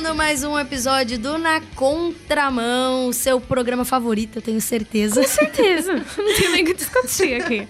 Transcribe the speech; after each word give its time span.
Começando 0.00 0.16
mais 0.16 0.42
um 0.44 0.58
episódio 0.58 1.18
do 1.18 1.36
Na 1.36 1.60
Contramão, 1.76 3.12
seu 3.12 3.38
programa 3.38 3.84
favorito, 3.84 4.36
eu 4.36 4.42
tenho 4.42 4.58
certeza. 4.58 5.20
Com 5.20 5.28
certeza. 5.28 5.92
Não 6.16 6.34
tem 6.36 6.48
nem 6.52 6.62
o 6.62 6.66
que 6.68 6.72
discutir 6.72 7.34
aqui. 7.34 7.68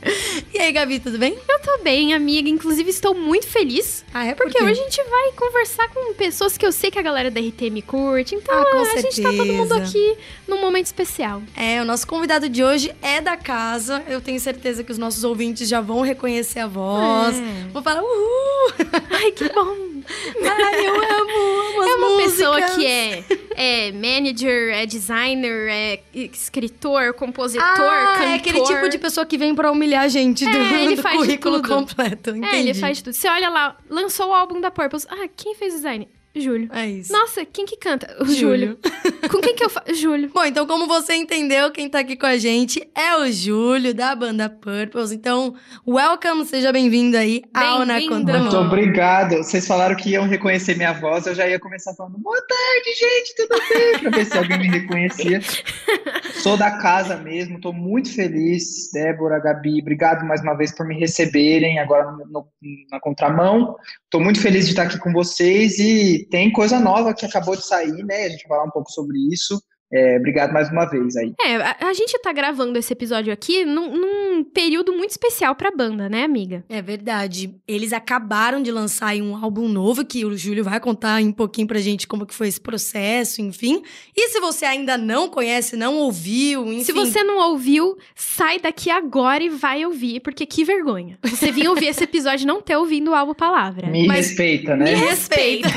E 0.55 0.59
aí, 0.61 0.71
Gabi, 0.71 1.01
tudo 1.01 1.19
bem? 1.19 1.37
Eu 1.49 1.59
tô 1.59 1.83
bem, 1.83 2.15
amiga. 2.15 2.49
Inclusive, 2.49 2.89
estou 2.89 3.15
muito 3.17 3.49
feliz. 3.49 4.05
Ah, 4.15 4.25
é? 4.27 4.35
Por 4.37 4.45
Porque 4.45 4.59
quê? 4.59 4.65
hoje 4.65 4.81
a 4.81 4.85
gente 4.85 5.03
vai 5.11 5.33
conversar 5.33 5.89
com 5.89 6.15
pessoas 6.15 6.57
que 6.57 6.65
eu 6.65 6.71
sei 6.71 6.89
que 6.89 7.01
a 7.01 7.03
galera 7.03 7.33
da 7.33 7.41
RT 7.41 7.69
me 7.69 7.83
curte. 7.83 8.37
Então, 8.37 8.55
Ah, 8.55 8.81
a 8.81 9.01
gente 9.01 9.21
tá 9.23 9.31
todo 9.33 9.47
mundo 9.53 9.75
certeza. 9.75 9.91
aqui 9.91 10.17
num 10.47 10.61
momento 10.61 10.87
especial. 10.87 11.43
É, 11.57 11.83
o 11.83 11.85
nosso 11.85 12.07
convidado 12.07 12.49
de 12.49 12.63
hoje 12.63 12.95
é 13.03 13.21
da 13.21 13.37
casa. 13.37 14.05
Eu 14.07 14.21
tenho 14.21 14.39
certeza 14.39 14.85
que 14.85 14.93
os 14.93 14.99
nossos 14.99 15.25
ouvintes 15.25 15.69
já 15.69 15.81
vão 15.81 16.01
reconhecer 16.03 16.61
a 16.61 16.69
voz. 16.69 17.37
É. 17.37 17.69
Vou 17.73 17.83
falar, 17.83 18.03
uhul! 18.03 18.73
Ai, 19.11 19.33
que 19.33 19.49
bom. 19.49 19.91
Ai, 20.43 20.87
eu 20.87 20.95
amo, 20.95 21.03
amo 21.07 21.83
as 21.83 21.89
É 21.91 21.95
uma 21.95 22.09
músicas. 22.09 22.20
Pessoa 22.25 22.61
que 22.63 22.87
é, 22.87 23.25
é 23.55 23.93
manager, 23.93 24.75
é 24.75 24.87
designer, 24.87 25.69
é 25.69 26.01
escritor, 26.15 27.15
compositor, 27.15 27.65
ah, 27.65 28.15
cantor. 28.17 28.29
é 28.29 28.35
aquele 28.35 28.63
tipo 28.63 28.89
de 28.89 28.99
pessoa 28.99 29.27
que 29.27 29.37
vem 29.37 29.55
pra 29.55 29.71
humilhar 29.71 30.05
a 30.05 30.09
gente 30.09 30.45
do, 30.45 30.57
É, 30.57 30.85
ele 30.85 30.97
do 30.97 31.03
currículo 31.03 31.63
completo. 31.63 32.31
Entendi. 32.31 32.47
É, 32.47 32.61
ele 32.61 32.75
faz 32.75 33.03
tudo. 33.03 33.13
Você 33.15 33.29
olha 33.29 33.49
lá, 33.49 33.77
lançou 33.89 34.29
o 34.29 34.33
álbum 34.35 34.61
da 34.61 34.71
Purpose. 34.71 35.07
Ah, 35.11 35.29
quem 35.37 35.55
fez 35.55 35.75
o 35.75 35.77
design? 35.77 36.09
Júlio. 36.35 36.69
É 36.73 36.89
isso. 36.89 37.13
Nossa, 37.13 37.45
quem 37.45 37.67
que 37.67 37.77
canta? 37.77 38.17
O 38.21 38.25
Júlio. 38.25 38.39
Júlio. 38.41 38.79
Com 39.31 39.41
quem 39.41 39.55
que 39.55 39.65
eu 39.65 39.71
faço? 39.71 39.95
Júlio. 39.95 40.31
Bom, 40.35 40.45
então 40.45 40.67
como 40.67 40.87
você 40.87 41.15
entendeu, 41.15 41.71
quem 41.71 41.89
tá 41.89 42.01
aqui 42.01 42.17
com 42.17 42.27
a 42.27 42.37
gente 42.37 42.81
é 42.97 43.17
o 43.17 43.31
Júlio, 43.31 43.95
da 43.95 44.15
banda 44.15 44.49
Purples. 44.51 45.13
Então, 45.13 45.55
welcome, 45.87 46.45
seja 46.45 46.73
bem-vindo 46.73 47.17
aí 47.17 47.43
ao 47.55 47.85
Na. 47.87 48.01
Muito 48.01 48.57
obrigado. 48.57 49.37
Vocês 49.37 49.67
falaram 49.67 49.95
que 49.95 50.11
iam 50.11 50.27
reconhecer 50.27 50.77
minha 50.77 50.93
voz, 50.93 51.27
eu 51.27 51.35
já 51.35 51.47
ia 51.49 51.61
começar 51.61 51.95
falando 51.95 52.19
boa 52.19 52.41
tarde, 52.41 52.99
gente, 52.99 53.35
tudo 53.37 53.61
bem? 53.69 53.99
Pra 54.01 54.11
ver 54.11 54.25
se 54.27 54.37
alguém 54.39 54.59
me 54.59 54.69
reconhecia. 54.69 55.41
Sou 56.43 56.57
da 56.57 56.79
casa 56.79 57.17
mesmo, 57.17 57.61
tô 57.61 57.73
muito 57.73 58.13
feliz, 58.15 58.91
Débora, 58.93 59.39
Gabi, 59.39 59.81
obrigado 59.81 60.25
mais 60.27 60.41
uma 60.41 60.55
vez 60.57 60.73
por 60.75 60.87
me 60.87 60.99
receberem 60.99 61.79
agora 61.79 62.11
no- 62.11 62.27
no- 62.27 62.49
na 62.91 62.99
contramão. 62.99 63.77
Tô 64.11 64.19
muito 64.19 64.41
feliz 64.41 64.65
de 64.65 64.71
estar 64.73 64.85
aqui 64.85 64.99
com 64.99 65.13
vocês 65.13 65.79
e 65.79 66.27
tem 66.31 66.51
coisa 66.51 66.81
nova 66.81 67.13
que 67.15 67.27
acabou 67.27 67.55
de 67.55 67.65
sair, 67.67 68.03
né? 68.05 68.25
A 68.25 68.29
gente 68.31 68.49
vai 68.49 68.57
falar 68.57 68.65
um 68.69 68.71
pouco 68.73 68.91
sobre 68.91 69.20
isso. 69.33 69.63
É, 69.93 70.17
obrigado 70.19 70.53
mais 70.53 70.71
uma 70.71 70.85
vez 70.85 71.17
aí. 71.17 71.35
É, 71.41 71.57
a, 71.57 71.77
a 71.89 71.93
gente 71.93 72.17
tá 72.21 72.33
gravando 72.33 72.79
esse 72.79 72.93
episódio 72.93 73.33
aqui 73.33 73.65
num, 73.65 73.97
num 73.97 74.45
período 74.45 74.93
muito 74.93 75.11
especial 75.11 75.55
pra 75.57 75.71
banda, 75.71 76.09
né, 76.09 76.23
amiga? 76.23 76.65
É 76.69 76.81
verdade. 76.81 77.55
Eles 77.67 77.93
acabaram 77.93 78.63
de 78.63 78.71
lançar 78.71 79.09
aí 79.09 79.21
um 79.21 79.35
álbum 79.37 79.67
novo 79.69 80.05
que 80.05 80.25
o 80.25 80.37
Júlio 80.37 80.63
vai 80.63 80.79
contar 80.79 81.21
um 81.23 81.33
pouquinho 81.33 81.67
pra 81.67 81.81
gente 81.81 82.07
como 82.07 82.25
que 82.25 82.35
foi 82.35 82.47
esse 82.47 82.61
processo, 82.61 83.43
enfim. 83.43 83.83
E 84.17 84.29
se 84.29 84.39
você 84.39 84.65
ainda 84.65 84.97
não 84.97 85.29
conhece, 85.29 85.77
não 85.77 85.97
ouviu, 85.97 86.67
enfim. 86.73 86.85
Se 86.85 86.93
você 86.93 87.25
não 87.25 87.51
ouviu, 87.51 87.97
sai 88.15 88.61
daqui 88.61 88.91
agora 88.91 89.43
e 89.43 89.49
vai 89.49 89.85
ouvir, 89.85 90.21
porque 90.21 90.47
que 90.47 90.65
vergonha. 90.65 91.19
Você 91.25 91.51
vir 91.51 91.69
ouvir 91.69 91.87
esse 91.87 92.05
episódio 92.05 92.45
e 92.45 92.47
não 92.47 92.61
ter 92.63 92.77
ouvido 92.77 93.11
o 93.11 93.15
álbum 93.15 93.35
Palavra. 93.35 93.89
Me 93.89 94.07
Mas- 94.07 94.29
respeita, 94.29 94.77
né? 94.77 94.93
Me 94.95 95.01
respeita. 95.01 95.69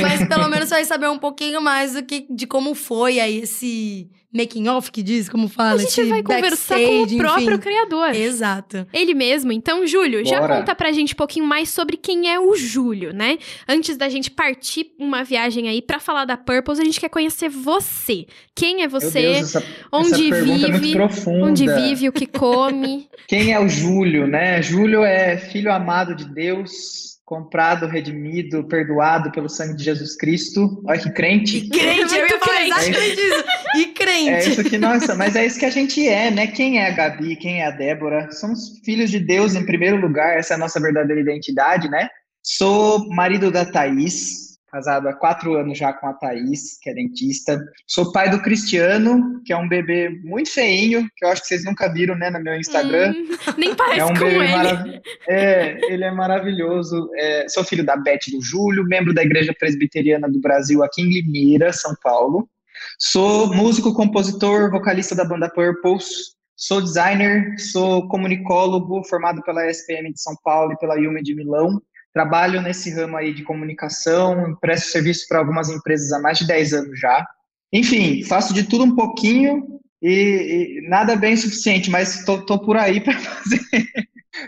Mas 0.00 0.26
pelo 0.26 0.48
menos 0.48 0.68
você 0.68 0.76
vai 0.76 0.84
saber 0.84 1.08
um 1.08 1.18
pouquinho 1.18 1.60
mais 1.60 1.94
do 1.94 2.02
que 2.02 2.24
de 2.30 2.46
como 2.46 2.74
foi 2.74 3.20
aí 3.20 3.41
esse 3.44 4.08
making 4.32 4.66
off 4.68 4.90
que 4.90 5.02
diz, 5.02 5.28
como 5.28 5.48
fala, 5.48 5.74
A 5.74 5.76
gente 5.84 6.04
vai 6.04 6.22
conversar 6.22 6.78
com 6.78 7.02
o 7.02 7.16
próprio 7.16 7.48
enfim. 7.50 7.58
criador. 7.58 8.14
Exato. 8.14 8.86
Ele 8.92 9.12
mesmo. 9.14 9.52
Então, 9.52 9.86
Júlio, 9.86 10.24
já 10.24 10.40
Bora. 10.40 10.56
conta 10.58 10.74
pra 10.74 10.90
gente 10.92 11.12
um 11.12 11.16
pouquinho 11.16 11.44
mais 11.46 11.68
sobre 11.68 11.96
quem 11.96 12.30
é 12.32 12.40
o 12.40 12.54
Júlio, 12.56 13.12
né? 13.12 13.38
Antes 13.68 13.96
da 13.96 14.08
gente 14.08 14.30
partir 14.30 14.92
uma 14.98 15.22
viagem 15.22 15.68
aí 15.68 15.82
pra 15.82 16.00
falar 16.00 16.24
da 16.24 16.36
Purpose, 16.36 16.80
a 16.80 16.84
gente 16.84 16.98
quer 16.98 17.10
conhecer 17.10 17.50
você. 17.50 18.26
Quem 18.54 18.76
é 18.82 18.88
Meu 18.88 18.90
você? 18.90 19.20
Deus, 19.20 19.54
essa, 19.56 19.64
onde 19.92 20.26
essa 20.32 20.36
é 20.36 20.42
muito 20.42 20.72
vive, 20.72 20.92
profunda. 20.94 21.44
Onde 21.46 21.66
vive, 21.66 22.08
o 22.08 22.12
que 22.12 22.26
come. 22.26 23.08
Quem 23.28 23.52
é 23.52 23.60
o 23.60 23.68
Júlio, 23.68 24.26
né? 24.26 24.62
Júlio 24.62 25.04
é 25.04 25.36
filho 25.36 25.72
amado 25.72 26.14
de 26.14 26.24
Deus, 26.26 27.11
comprado, 27.24 27.86
redimido, 27.86 28.66
perdoado 28.66 29.30
pelo 29.32 29.48
sangue 29.48 29.76
de 29.76 29.84
Jesus 29.84 30.16
Cristo. 30.16 30.82
Olha 30.86 30.98
que 31.00 31.08
E 31.08 31.12
crente. 31.12 31.68
crente, 31.68 32.14
eu 32.14 32.26
ia 32.26 32.38
falar 32.38 32.56
crente. 32.56 32.70
exatamente 32.90 33.20
isso. 33.20 33.44
E 33.76 33.82
É 33.82 33.86
crente. 33.92 34.50
isso 34.50 34.64
que 34.64 34.78
nossa, 34.78 35.14
mas 35.14 35.34
é 35.36 35.46
isso 35.46 35.58
que 35.58 35.64
a 35.64 35.70
gente 35.70 36.06
é, 36.06 36.30
né? 36.30 36.46
Quem 36.48 36.78
é 36.80 36.88
a 36.88 36.90
Gabi, 36.90 37.36
quem 37.36 37.60
é 37.62 37.66
a 37.66 37.70
Débora? 37.70 38.30
Somos 38.32 38.78
filhos 38.84 39.10
de 39.10 39.18
Deus 39.20 39.54
em 39.54 39.64
primeiro 39.64 39.96
lugar, 39.96 40.36
essa 40.36 40.54
é 40.54 40.56
a 40.56 40.58
nossa 40.58 40.80
verdadeira 40.80 41.20
identidade, 41.20 41.88
né? 41.88 42.08
Sou 42.42 43.08
marido 43.14 43.50
da 43.50 43.64
Thaís, 43.64 44.51
casado 44.72 45.06
há 45.06 45.12
quatro 45.12 45.54
anos 45.54 45.76
já 45.76 45.92
com 45.92 46.06
a 46.06 46.14
Thaís, 46.14 46.78
que 46.80 46.88
é 46.88 46.94
dentista. 46.94 47.62
Sou 47.86 48.10
pai 48.10 48.30
do 48.30 48.40
Cristiano, 48.40 49.42
que 49.44 49.52
é 49.52 49.56
um 49.56 49.68
bebê 49.68 50.08
muito 50.24 50.50
feinho, 50.50 51.06
que 51.14 51.26
eu 51.26 51.28
acho 51.28 51.42
que 51.42 51.48
vocês 51.48 51.64
nunca 51.64 51.92
viram, 51.92 52.16
né, 52.16 52.30
no 52.30 52.42
meu 52.42 52.56
Instagram. 52.56 53.12
Hum, 53.12 53.36
nem 53.58 53.74
parece 53.74 54.00
É 54.00 54.04
um 54.06 54.14
com 54.14 54.24
ele. 54.24 54.48
maravilhoso. 54.50 55.02
É, 55.28 55.92
ele 55.92 56.04
é 56.04 56.10
maravilhoso. 56.10 57.10
É, 57.16 57.46
sou 57.50 57.62
filho 57.62 57.84
da 57.84 57.96
Beth 57.98 58.30
do 58.32 58.40
Júlio, 58.40 58.84
membro 58.84 59.12
da 59.12 59.22
Igreja 59.22 59.54
Presbiteriana 59.58 60.26
do 60.26 60.40
Brasil 60.40 60.82
aqui 60.82 61.02
em 61.02 61.10
Limeira, 61.10 61.70
São 61.70 61.94
Paulo. 62.02 62.48
Sou 62.98 63.54
músico, 63.54 63.92
compositor, 63.92 64.70
vocalista 64.70 65.14
da 65.14 65.24
banda 65.24 65.50
Purples. 65.50 66.06
Sou 66.56 66.80
designer, 66.80 67.58
sou 67.58 68.08
comunicólogo, 68.08 69.04
formado 69.04 69.42
pela 69.42 69.66
SPM 69.68 70.12
de 70.12 70.20
São 70.20 70.34
Paulo 70.42 70.72
e 70.72 70.78
pela 70.78 70.94
UME 70.94 71.22
de 71.22 71.34
Milão. 71.34 71.80
Trabalho 72.12 72.60
nesse 72.60 72.90
ramo 72.90 73.16
aí 73.16 73.32
de 73.32 73.42
comunicação, 73.42 74.56
presto 74.60 74.90
serviço 74.90 75.26
para 75.28 75.38
algumas 75.38 75.70
empresas 75.70 76.12
há 76.12 76.20
mais 76.20 76.38
de 76.38 76.46
10 76.46 76.72
anos 76.74 77.00
já. 77.00 77.26
Enfim, 77.72 78.22
faço 78.24 78.52
de 78.52 78.64
tudo 78.64 78.84
um 78.84 78.94
pouquinho 78.94 79.80
e, 80.02 80.78
e 80.84 80.88
nada 80.88 81.16
bem 81.16 81.36
suficiente, 81.36 81.90
mas 81.90 82.24
tô 82.24 82.58
por 82.58 82.76
aí 82.76 83.00
para 83.00 83.16
fazer. 83.18 83.62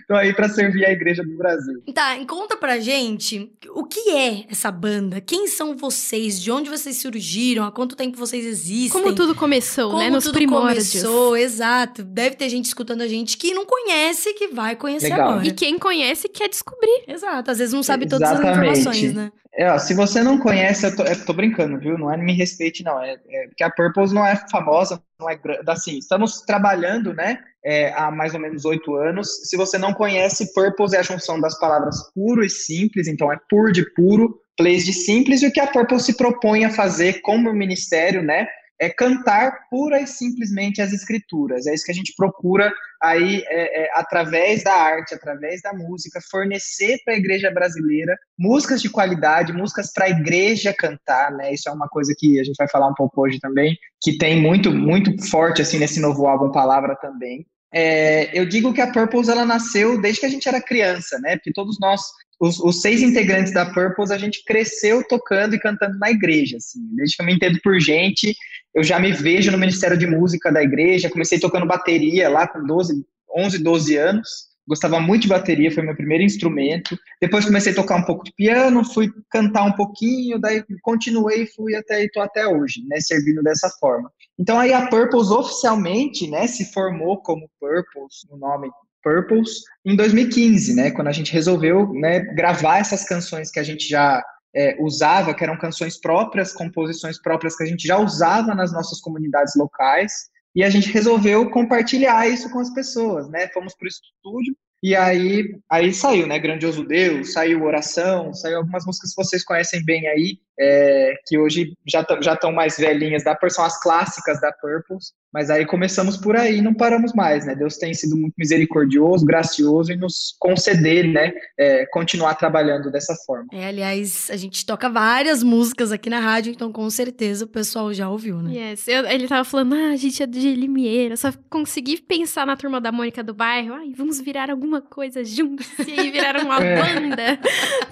Tô 0.09 0.15
aí 0.15 0.33
para 0.34 0.49
servir 0.49 0.84
a 0.84 0.91
Igreja 0.93 1.22
do 1.22 1.37
Brasil. 1.37 1.83
Tá, 1.95 2.17
conta 2.27 2.56
pra 2.56 2.78
gente 2.78 3.53
o 3.71 3.84
que 3.84 4.11
é 4.11 4.45
essa 4.50 4.71
banda? 4.71 5.21
Quem 5.21 5.47
são 5.47 5.77
vocês? 5.77 6.41
De 6.41 6.50
onde 6.50 6.71
vocês 6.71 6.97
surgiram? 6.99 7.65
Há 7.65 7.72
quanto 7.72 7.97
tempo 7.97 8.17
vocês 8.17 8.44
existem? 8.44 8.91
Como 9.03 9.15
tudo 9.15 9.34
começou, 9.34 9.91
Como 9.91 10.03
né? 10.03 10.11
Nos 10.11 10.25
tudo 10.25 10.34
primórdios. 10.34 10.91
começou, 10.91 11.37
exato. 11.37 12.03
Deve 12.03 12.37
ter 12.37 12.49
gente 12.49 12.67
escutando 12.67 13.03
a 13.03 13.09
gente 13.09 13.37
que 13.37 13.53
não 13.55 13.67
conhece, 13.67 14.33
que 14.34 14.49
vai 14.49 14.77
conhecer 14.77 15.11
Legal. 15.11 15.31
agora. 15.33 15.47
E 15.47 15.53
quem 15.53 15.78
conhece 15.78 16.28
quer 16.28 16.49
descobrir. 16.49 17.05
Exato, 17.06 17.50
às 17.50 17.59
vezes 17.59 17.73
não 17.75 17.83
sabe 17.83 18.09
todas 18.09 18.31
as 18.31 18.41
informações, 18.41 19.12
né? 19.15 19.33
É, 19.56 19.78
se 19.78 19.94
você 19.94 20.22
não 20.22 20.38
conhece, 20.38 20.87
eu 20.87 20.97
tô, 20.97 21.04
eu 21.04 21.25
tô 21.25 21.32
brincando, 21.32 21.78
viu? 21.78 21.97
Não 21.97 22.12
é 22.12 22.16
me 22.16 22.32
respeite, 22.32 22.82
não. 22.82 23.00
É, 23.03 23.12
é 23.28 23.47
porque 23.47 23.62
a 23.62 23.70
Purpose 23.70 24.15
não 24.15 24.26
é 24.26 24.37
famosa, 24.50 25.00
não 25.19 25.31
é 25.31 25.37
grande. 25.37 25.62
Assim, 25.69 25.98
estamos 25.98 26.41
trabalhando, 26.42 27.15
né? 27.15 27.38
é, 27.64 27.93
há 27.94 28.10
mais 28.10 28.34
ou 28.34 28.41
menos 28.41 28.64
oito 28.64 28.94
anos. 28.94 29.48
Se 29.48 29.56
você 29.56 29.78
não 29.78 29.94
conhece, 29.94 30.53
Purpose 30.53 30.94
é 30.94 31.00
a 31.00 31.03
junção 31.03 31.41
das 31.41 31.59
palavras 31.59 31.97
puro 32.14 32.44
e 32.44 32.50
simples, 32.50 33.09
então 33.09 33.32
é 33.32 33.38
pur 33.48 33.72
de 33.72 33.91
puro, 33.94 34.38
place 34.56 34.84
de 34.84 34.93
simples, 34.93 35.43
e 35.43 35.47
o 35.47 35.53
que 35.53 35.60
a 35.60 35.66
Purpose 35.66 36.04
se 36.04 36.16
propõe 36.16 36.64
a 36.64 36.70
fazer 36.70 37.20
como 37.22 37.53
ministério, 37.53 38.22
né? 38.22 38.47
É 38.81 38.89
cantar 38.89 39.69
pura 39.71 40.01
e 40.01 40.07
simplesmente 40.07 40.83
as 40.83 40.93
escrituras. 40.93 41.67
É 41.67 41.75
isso 41.75 41.85
que 41.85 41.93
a 41.93 41.95
gente 41.95 42.15
procura 42.17 42.73
aí, 43.03 43.43
é, 43.47 43.85
é, 43.85 43.91
através 43.95 44.65
da 44.65 44.75
arte, 44.75 45.15
através 45.15 45.61
da 45.62 45.73
música, 45.73 46.21
fornecer 46.31 46.99
para 47.05 47.15
a 47.15 47.17
igreja 47.19 47.51
brasileira 47.51 48.17
músicas 48.39 48.83
de 48.83 48.91
qualidade, 48.91 49.53
músicas 49.53 49.93
para 49.93 50.07
a 50.07 50.11
igreja 50.11 50.75
cantar, 50.77 51.31
né? 51.33 51.53
Isso 51.53 51.69
é 51.69 51.73
uma 51.73 51.89
coisa 51.89 52.15
que 52.17 52.41
a 52.41 52.45
gente 52.45 52.57
vai 52.57 52.69
falar 52.69 52.89
um 52.89 52.95
pouco 52.95 53.21
hoje 53.23 53.39
também, 53.39 53.76
que 54.03 54.19
tem 54.19 54.41
muito, 54.41 54.73
muito 54.73 55.23
forte 55.29 55.62
assim 55.62 55.79
nesse 55.79 56.00
novo 56.00 56.27
álbum 56.27 56.50
Palavra 56.50 56.97
também. 56.97 57.47
É, 57.77 58.31
eu 58.38 58.47
digo 58.47 58.73
que 58.73 58.81
a 58.81 58.93
Purpose 58.93 59.29
ela 59.29 59.44
nasceu 59.44 60.00
desde 60.00 60.20
que 60.20 60.27
a 60.27 60.29
gente 60.29 60.49
era 60.49 60.62
criança, 60.62 61.19
né? 61.19 61.35
Porque 61.37 61.53
todos 61.53 61.77
nós, 61.81 62.03
os, 62.40 62.58
os, 62.60 62.81
seis 62.81 63.02
integrantes 63.02 63.52
da 63.52 63.66
Purpose, 63.66 64.12
a 64.12 64.19
gente 64.19 64.44
cresceu 64.44 65.06
tocando 65.06 65.54
e 65.54 65.60
cantando 65.60 65.98
na 65.98 66.10
igreja, 66.10 66.56
assim. 66.56 66.81
Desde 66.94 67.16
que 67.16 67.22
eu 67.22 67.26
me 67.26 67.34
entendo 67.34 67.58
por 67.62 67.78
gente, 67.81 68.34
eu 68.75 68.82
já 68.82 68.98
me 68.98 69.12
vejo 69.12 69.50
no 69.50 69.58
Ministério 69.58 69.96
de 69.96 70.06
Música 70.06 70.52
da 70.52 70.62
igreja. 70.62 71.10
Comecei 71.10 71.38
tocando 71.38 71.66
bateria 71.66 72.28
lá 72.28 72.46
com 72.46 72.64
12, 72.64 73.04
11, 73.36 73.58
12 73.62 73.96
anos. 73.96 74.54
Gostava 74.66 74.98
muito 74.98 75.22
de 75.22 75.28
bateria, 75.28 75.70
foi 75.70 75.82
meu 75.82 75.94
primeiro 75.94 76.25
instrumento. 76.25 76.98
Depois 77.20 77.44
comecei 77.44 77.72
a 77.72 77.76
tocar 77.76 77.96
um 77.96 78.04
pouco 78.04 78.25
de 78.25 78.32
piano, 78.32 78.82
fui 78.82 79.12
cantar 79.31 79.64
um 79.64 79.72
pouquinho, 79.72 80.38
daí 80.38 80.64
continuei 80.82 81.46
fui 81.46 81.75
até 81.75 82.02
e 82.02 82.10
tô 82.10 82.20
até 82.20 82.46
hoje, 82.48 82.82
né, 82.88 82.98
servindo 82.98 83.42
dessa 83.42 83.69
forma. 83.78 84.10
Então 84.38 84.58
aí 84.58 84.72
a 84.72 84.86
Purpose 84.86 85.31
oficialmente, 85.31 86.31
né, 86.31 86.46
se 86.46 86.72
formou 86.72 87.20
como 87.20 87.50
Purpose, 87.60 88.26
o 88.31 88.38
nome 88.38 88.70
Purpose, 89.05 89.62
em 89.85 89.95
2015, 89.95 90.75
né, 90.75 90.91
quando 90.91 91.09
a 91.09 91.12
gente 91.12 91.33
resolveu, 91.33 91.93
né, 91.93 92.21
gravar 92.35 92.79
essas 92.79 93.05
canções 93.05 93.51
que 93.51 93.61
a 93.61 93.62
gente 93.62 93.87
já 93.87 94.25
é, 94.56 94.77
usava, 94.81 95.35
que 95.35 95.45
eram 95.45 95.59
canções 95.59 96.01
próprias, 96.01 96.53
composições 96.53 97.21
próprias 97.21 97.56
que 97.56 97.62
a 97.62 97.67
gente 97.67 97.87
já 97.87 97.99
usava 97.99 98.55
nas 98.55 98.73
nossas 98.73 99.01
comunidades 99.01 99.55
locais, 99.56 100.12
e 100.56 100.62
a 100.62 100.71
gente 100.71 100.91
resolveu 100.91 101.51
compartilhar 101.51 102.29
isso 102.29 102.49
com 102.51 102.61
as 102.61 102.73
pessoas, 102.73 103.29
né? 103.29 103.49
Fomos 103.49 103.75
para 103.75 103.87
o 103.87 103.89
estúdio 103.89 104.56
e 104.83 104.95
aí, 104.95 105.56
aí 105.69 105.93
saiu, 105.93 106.27
né? 106.27 106.39
Grandioso 106.39 106.85
Deus, 106.85 107.33
saiu 107.33 107.65
Oração, 107.65 108.33
saiu 108.35 108.59
algumas 108.59 108.85
músicas 108.85 109.11
que 109.11 109.17
vocês 109.17 109.43
conhecem 109.43 109.85
bem 109.85 110.06
aí, 110.06 110.39
é, 110.59 111.15
que 111.27 111.39
hoje 111.39 111.73
já 111.87 112.01
estão 112.01 112.23
já 112.23 112.39
mais 112.53 112.77
velhinhas 112.77 113.25
da 113.25 113.37
são 113.49 113.65
as 113.65 113.81
clássicas 113.81 114.41
da 114.41 114.53
Purples, 114.53 115.12
mas 115.33 115.51
aí 115.51 115.67
começamos 115.67 116.17
por 116.17 116.37
aí 116.37 116.59
e 116.59 116.62
não 116.62 116.73
paramos 116.73 117.12
mais, 117.12 117.45
né? 117.45 117.56
Deus 117.56 117.77
tem 117.77 117.93
sido 117.93 118.17
muito 118.17 118.35
misericordioso, 118.39 119.27
gracioso 119.27 119.93
em 119.93 119.97
nos 119.97 120.37
conceder, 120.39 121.09
né, 121.09 121.33
é, 121.59 121.85
continuar 121.87 122.35
trabalhando 122.37 122.91
dessa 122.91 123.15
forma. 123.27 123.49
É, 123.53 123.67
aliás, 123.67 124.29
a 124.31 124.37
gente 124.37 124.65
toca 124.65 124.89
várias 124.89 125.43
músicas 125.43 125.91
aqui 125.91 126.09
na 126.09 126.21
rádio, 126.21 126.53
então 126.53 126.73
com 126.73 126.89
certeza 126.89 127.45
o 127.45 127.49
pessoal 127.49 127.93
já 127.93 128.09
ouviu, 128.09 128.41
né? 128.41 128.53
Yes, 128.55 128.87
eu, 128.87 129.05
ele 129.06 129.27
tava 129.27 129.45
falando, 129.45 129.75
ah, 129.75 129.91
a 129.91 129.97
gente 129.97 130.23
é 130.23 130.27
de 130.27 130.55
Limeira, 130.55 131.17
só 131.17 131.33
consegui 131.51 132.01
pensar 132.01 132.47
na 132.47 132.56
turma 132.56 132.81
da 132.81 132.93
Mônica 132.93 133.23
do 133.23 133.35
bairro, 133.35 133.75
ai, 133.75 133.93
vamos 133.97 134.21
virar 134.21 134.51
alguma 134.51 134.81
coisa 134.81 135.25
juntos, 135.25 135.67
e 135.87 135.99
aí 135.99 136.11
viraram 136.11 136.45
uma 136.45 136.62
é. 136.65 136.77
banda, 136.77 137.39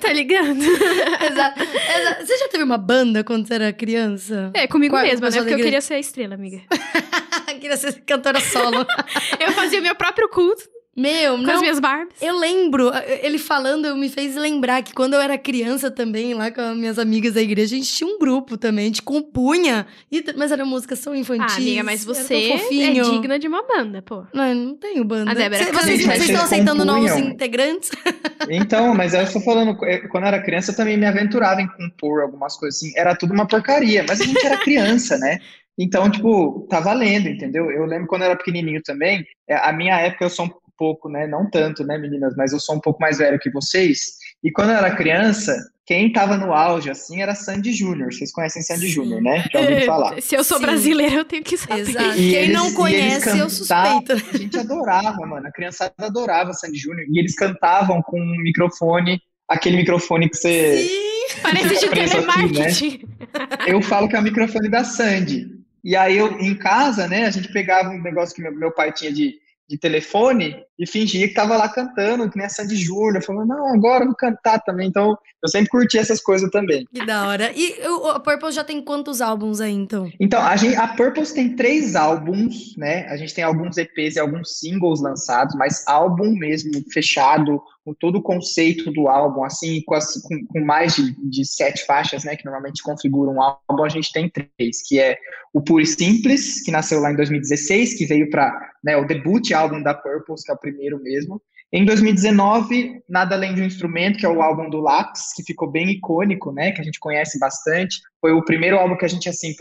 tá 0.00 0.12
ligado? 0.12 0.60
exato, 0.60 1.60
exato. 1.60 2.26
Você 2.26 2.38
já 2.38 2.48
teve 2.52 2.64
uma 2.64 2.78
banda 2.78 3.24
quando 3.24 3.46
você 3.46 3.54
era 3.54 3.72
criança? 3.72 4.50
É, 4.54 4.66
comigo 4.66 4.94
Qual, 4.94 5.02
mesma, 5.02 5.30
né? 5.30 5.36
Porque 5.38 5.54
eu 5.54 5.58
queria 5.58 5.80
ser 5.80 5.94
a 5.94 5.98
estrela, 5.98 6.34
amiga. 6.34 6.60
queria 7.60 7.76
ser 7.76 8.00
cantora 8.02 8.40
solo. 8.40 8.86
eu 9.40 9.52
fazia 9.52 9.80
meu 9.80 9.94
próprio 9.94 10.28
culto. 10.28 10.62
Meu, 10.94 11.36
com 11.36 11.42
não, 11.42 11.54
as 11.54 11.60
minhas 11.60 11.80
barbas. 11.80 12.14
Eu 12.20 12.38
lembro, 12.38 12.90
ele 13.22 13.38
falando 13.38 13.96
me 13.96 14.10
fez 14.10 14.36
lembrar 14.36 14.82
que 14.82 14.92
quando 14.92 15.14
eu 15.14 15.20
era 15.22 15.38
criança 15.38 15.90
também, 15.90 16.34
lá 16.34 16.50
com 16.50 16.60
as 16.60 16.76
minhas 16.76 16.98
amigas 16.98 17.32
da 17.32 17.40
igreja, 17.40 17.74
a 17.74 17.78
gente 17.78 17.90
tinha 17.90 18.08
um 18.08 18.18
grupo 18.18 18.58
também, 18.58 18.84
a 18.84 18.88
gente 18.88 19.02
compunha, 19.02 19.86
e, 20.10 20.22
mas 20.36 20.52
era 20.52 20.66
música 20.66 20.94
só 20.94 21.14
infantil. 21.14 21.46
Ah, 21.48 21.56
amiga, 21.56 21.82
mas 21.82 22.04
você 22.04 22.52
é 22.52 22.92
digna 22.92 23.38
de 23.38 23.48
uma 23.48 23.66
banda, 23.66 24.02
pô. 24.02 24.26
Não, 24.34 24.54
não 24.54 24.76
tenho 24.76 25.02
banda. 25.02 25.30
A 25.30 25.34
Débora, 25.34 25.64
Cê, 25.64 25.72
vocês, 25.72 26.04
vocês 26.04 26.28
estão 26.28 26.44
aceitando 26.44 26.84
novos 26.84 27.12
integrantes? 27.12 27.90
Então, 28.48 28.92
mas 28.94 29.14
eu 29.14 29.22
estou 29.22 29.40
falando, 29.40 29.76
quando 29.76 30.24
eu 30.24 30.28
era 30.28 30.42
criança 30.42 30.72
eu 30.72 30.76
também 30.76 30.96
me 30.96 31.06
aventurava 31.06 31.62
em 31.62 31.68
compor 31.68 32.22
algumas 32.22 32.56
coisas 32.56 32.76
assim, 32.76 32.92
era 32.96 33.14
tudo 33.14 33.32
uma 33.32 33.46
porcaria, 33.46 34.04
mas 34.06 34.20
a 34.20 34.24
gente 34.24 34.44
era 34.44 34.58
criança, 34.58 35.16
né? 35.16 35.38
Então, 35.78 36.10
tipo, 36.10 36.66
tá 36.68 36.80
valendo, 36.80 37.28
entendeu? 37.28 37.70
Eu 37.70 37.86
lembro 37.86 38.06
quando 38.06 38.22
eu 38.22 38.26
era 38.26 38.36
pequenininho 38.36 38.82
também, 38.82 39.24
é, 39.48 39.56
a 39.56 39.72
minha 39.72 39.98
época 40.00 40.24
eu 40.24 40.30
sou 40.30 40.46
um 40.46 40.50
pouco, 40.76 41.08
né? 41.08 41.26
Não 41.26 41.48
tanto, 41.48 41.84
né, 41.84 41.98
meninas, 41.98 42.34
mas 42.36 42.52
eu 42.52 42.60
sou 42.60 42.76
um 42.76 42.80
pouco 42.80 43.00
mais 43.00 43.18
velho 43.18 43.38
que 43.38 43.50
vocês. 43.50 44.16
E 44.42 44.50
quando 44.50 44.70
eu 44.70 44.76
era 44.76 44.94
criança, 44.94 45.56
quem 45.84 46.12
tava 46.12 46.36
no 46.36 46.52
auge, 46.52 46.90
assim, 46.90 47.22
era 47.22 47.34
Sandy 47.34 47.72
Júnior. 47.72 48.12
Vocês 48.12 48.32
conhecem 48.32 48.62
Sandy 48.62 48.88
Júnior, 48.88 49.20
né? 49.20 49.44
Já 49.52 49.60
ouviram 49.60 49.82
falar. 49.82 50.22
Se 50.22 50.34
eu 50.34 50.44
sou 50.44 50.58
Sim. 50.58 50.64
brasileira, 50.64 51.14
eu 51.16 51.24
tenho 51.24 51.42
que 51.42 51.56
saber. 51.56 51.80
Exato. 51.80 52.14
quem 52.14 52.34
eles, 52.34 52.56
não 52.56 52.72
conhece, 52.72 53.20
cantavam, 53.20 53.40
eu 53.40 53.50
suspeito. 53.50 54.12
A 54.12 54.38
gente 54.38 54.58
adorava, 54.58 55.26
mano. 55.26 55.46
A 55.46 55.52
criançada 55.52 55.92
adorava 55.98 56.52
Sandy 56.52 56.78
Júnior. 56.78 57.06
E 57.10 57.18
eles 57.18 57.34
cantavam 57.34 58.00
com 58.02 58.20
um 58.20 58.42
microfone, 58.42 59.20
aquele 59.48 59.76
microfone 59.76 60.28
que 60.28 60.36
você... 60.36 60.78
Sim, 60.78 61.40
parece 61.42 61.80
de 61.80 61.88
telemarketing. 61.90 63.04
Né? 63.20 63.56
Eu 63.66 63.82
falo 63.82 64.08
que 64.08 64.16
é 64.16 64.20
o 64.20 64.22
microfone 64.22 64.68
da 64.68 64.84
Sandy. 64.84 65.62
E 65.84 65.96
aí 65.96 66.16
eu, 66.16 66.38
em 66.38 66.54
casa, 66.54 67.08
né, 67.08 67.26
a 67.26 67.30
gente 67.30 67.52
pegava 67.52 67.90
um 67.90 68.00
negócio 68.00 68.34
que 68.34 68.40
meu, 68.40 68.54
meu 68.54 68.70
pai 68.70 68.92
tinha 68.92 69.12
de, 69.12 69.34
de 69.68 69.78
telefone 69.78 70.56
e 70.78 70.86
fingia 70.86 71.28
que 71.28 71.34
tava 71.34 71.56
lá 71.56 71.68
cantando, 71.68 72.28
que 72.30 72.36
nem 72.36 72.46
a 72.46 72.48
Sandy 72.48 72.76
Júnior, 72.76 73.22
falando, 73.22 73.48
não, 73.48 73.74
agora 73.74 74.02
eu 74.02 74.08
vou 74.08 74.16
cantar 74.16 74.58
também. 74.60 74.88
Então, 74.88 75.16
eu 75.42 75.48
sempre 75.48 75.70
curti 75.70 75.98
essas 75.98 76.20
coisas 76.20 76.50
também. 76.50 76.86
Que 76.92 77.04
da 77.06 77.26
hora. 77.26 77.52
E 77.54 77.80
a 78.10 78.20
Purple 78.20 78.52
já 78.52 78.64
tem 78.64 78.82
quantos 78.82 79.20
álbuns 79.20 79.60
aí, 79.60 79.72
então? 79.72 80.10
Então, 80.20 80.42
a, 80.42 80.56
gente, 80.56 80.76
a 80.76 80.88
Purple 80.88 81.26
tem 81.32 81.56
três 81.56 81.96
álbuns, 81.96 82.76
né? 82.76 83.06
A 83.08 83.16
gente 83.16 83.34
tem 83.34 83.44
alguns 83.44 83.76
EPs 83.76 84.16
e 84.16 84.20
alguns 84.20 84.58
singles 84.58 85.00
lançados, 85.00 85.54
mas 85.56 85.86
álbum 85.86 86.32
mesmo, 86.32 86.70
fechado, 86.92 87.60
com 87.84 87.92
todo 87.92 88.16
o 88.16 88.22
conceito 88.22 88.92
do 88.92 89.08
álbum, 89.08 89.44
assim, 89.44 89.82
com, 89.84 89.94
as, 89.94 90.22
com, 90.22 90.46
com, 90.46 90.60
mais 90.60 90.94
de, 90.94 91.12
de 91.28 91.44
sete 91.44 91.84
faixas, 91.84 92.24
né, 92.24 92.36
que 92.36 92.44
normalmente 92.44 92.82
configuram 92.82 93.34
um 93.34 93.42
álbum, 93.42 93.84
a 93.84 93.88
gente 93.88 94.12
tem 94.12 94.30
três, 94.30 94.86
que 94.86 95.00
é 95.00 95.18
o 95.52 95.60
Puro 95.60 95.82
e 95.82 95.86
Simples, 95.86 96.62
que 96.62 96.70
nasceu 96.70 97.00
lá 97.00 97.12
em 97.12 97.16
2016, 97.16 97.98
que 97.98 98.06
veio 98.06 98.30
para 98.30 98.72
né, 98.84 98.96
o 98.96 99.06
debut 99.06 99.50
álbum 99.52 99.82
da 99.82 99.94
Purple, 99.94 100.36
que 100.44 100.50
é 100.50 100.54
o 100.54 100.58
primeiro 100.58 101.02
mesmo, 101.02 101.42
em 101.74 101.86
2019, 101.86 103.02
Nada 103.08 103.34
Além 103.34 103.54
de 103.54 103.62
um 103.62 103.64
Instrumento, 103.64 104.18
que 104.18 104.26
é 104.26 104.28
o 104.28 104.42
álbum 104.42 104.68
do 104.68 104.78
Lax, 104.78 105.32
que 105.34 105.42
ficou 105.42 105.70
bem 105.70 105.88
icônico, 105.88 106.52
né, 106.52 106.70
que 106.70 106.82
a 106.82 106.84
gente 106.84 107.00
conhece 107.00 107.38
bastante. 107.38 107.96
Foi 108.20 108.30
o 108.30 108.44
primeiro 108.44 108.76
álbum 108.76 108.94
que 108.94 109.06
a 109.06 109.08
gente, 109.08 109.26
assim, 109.26 109.54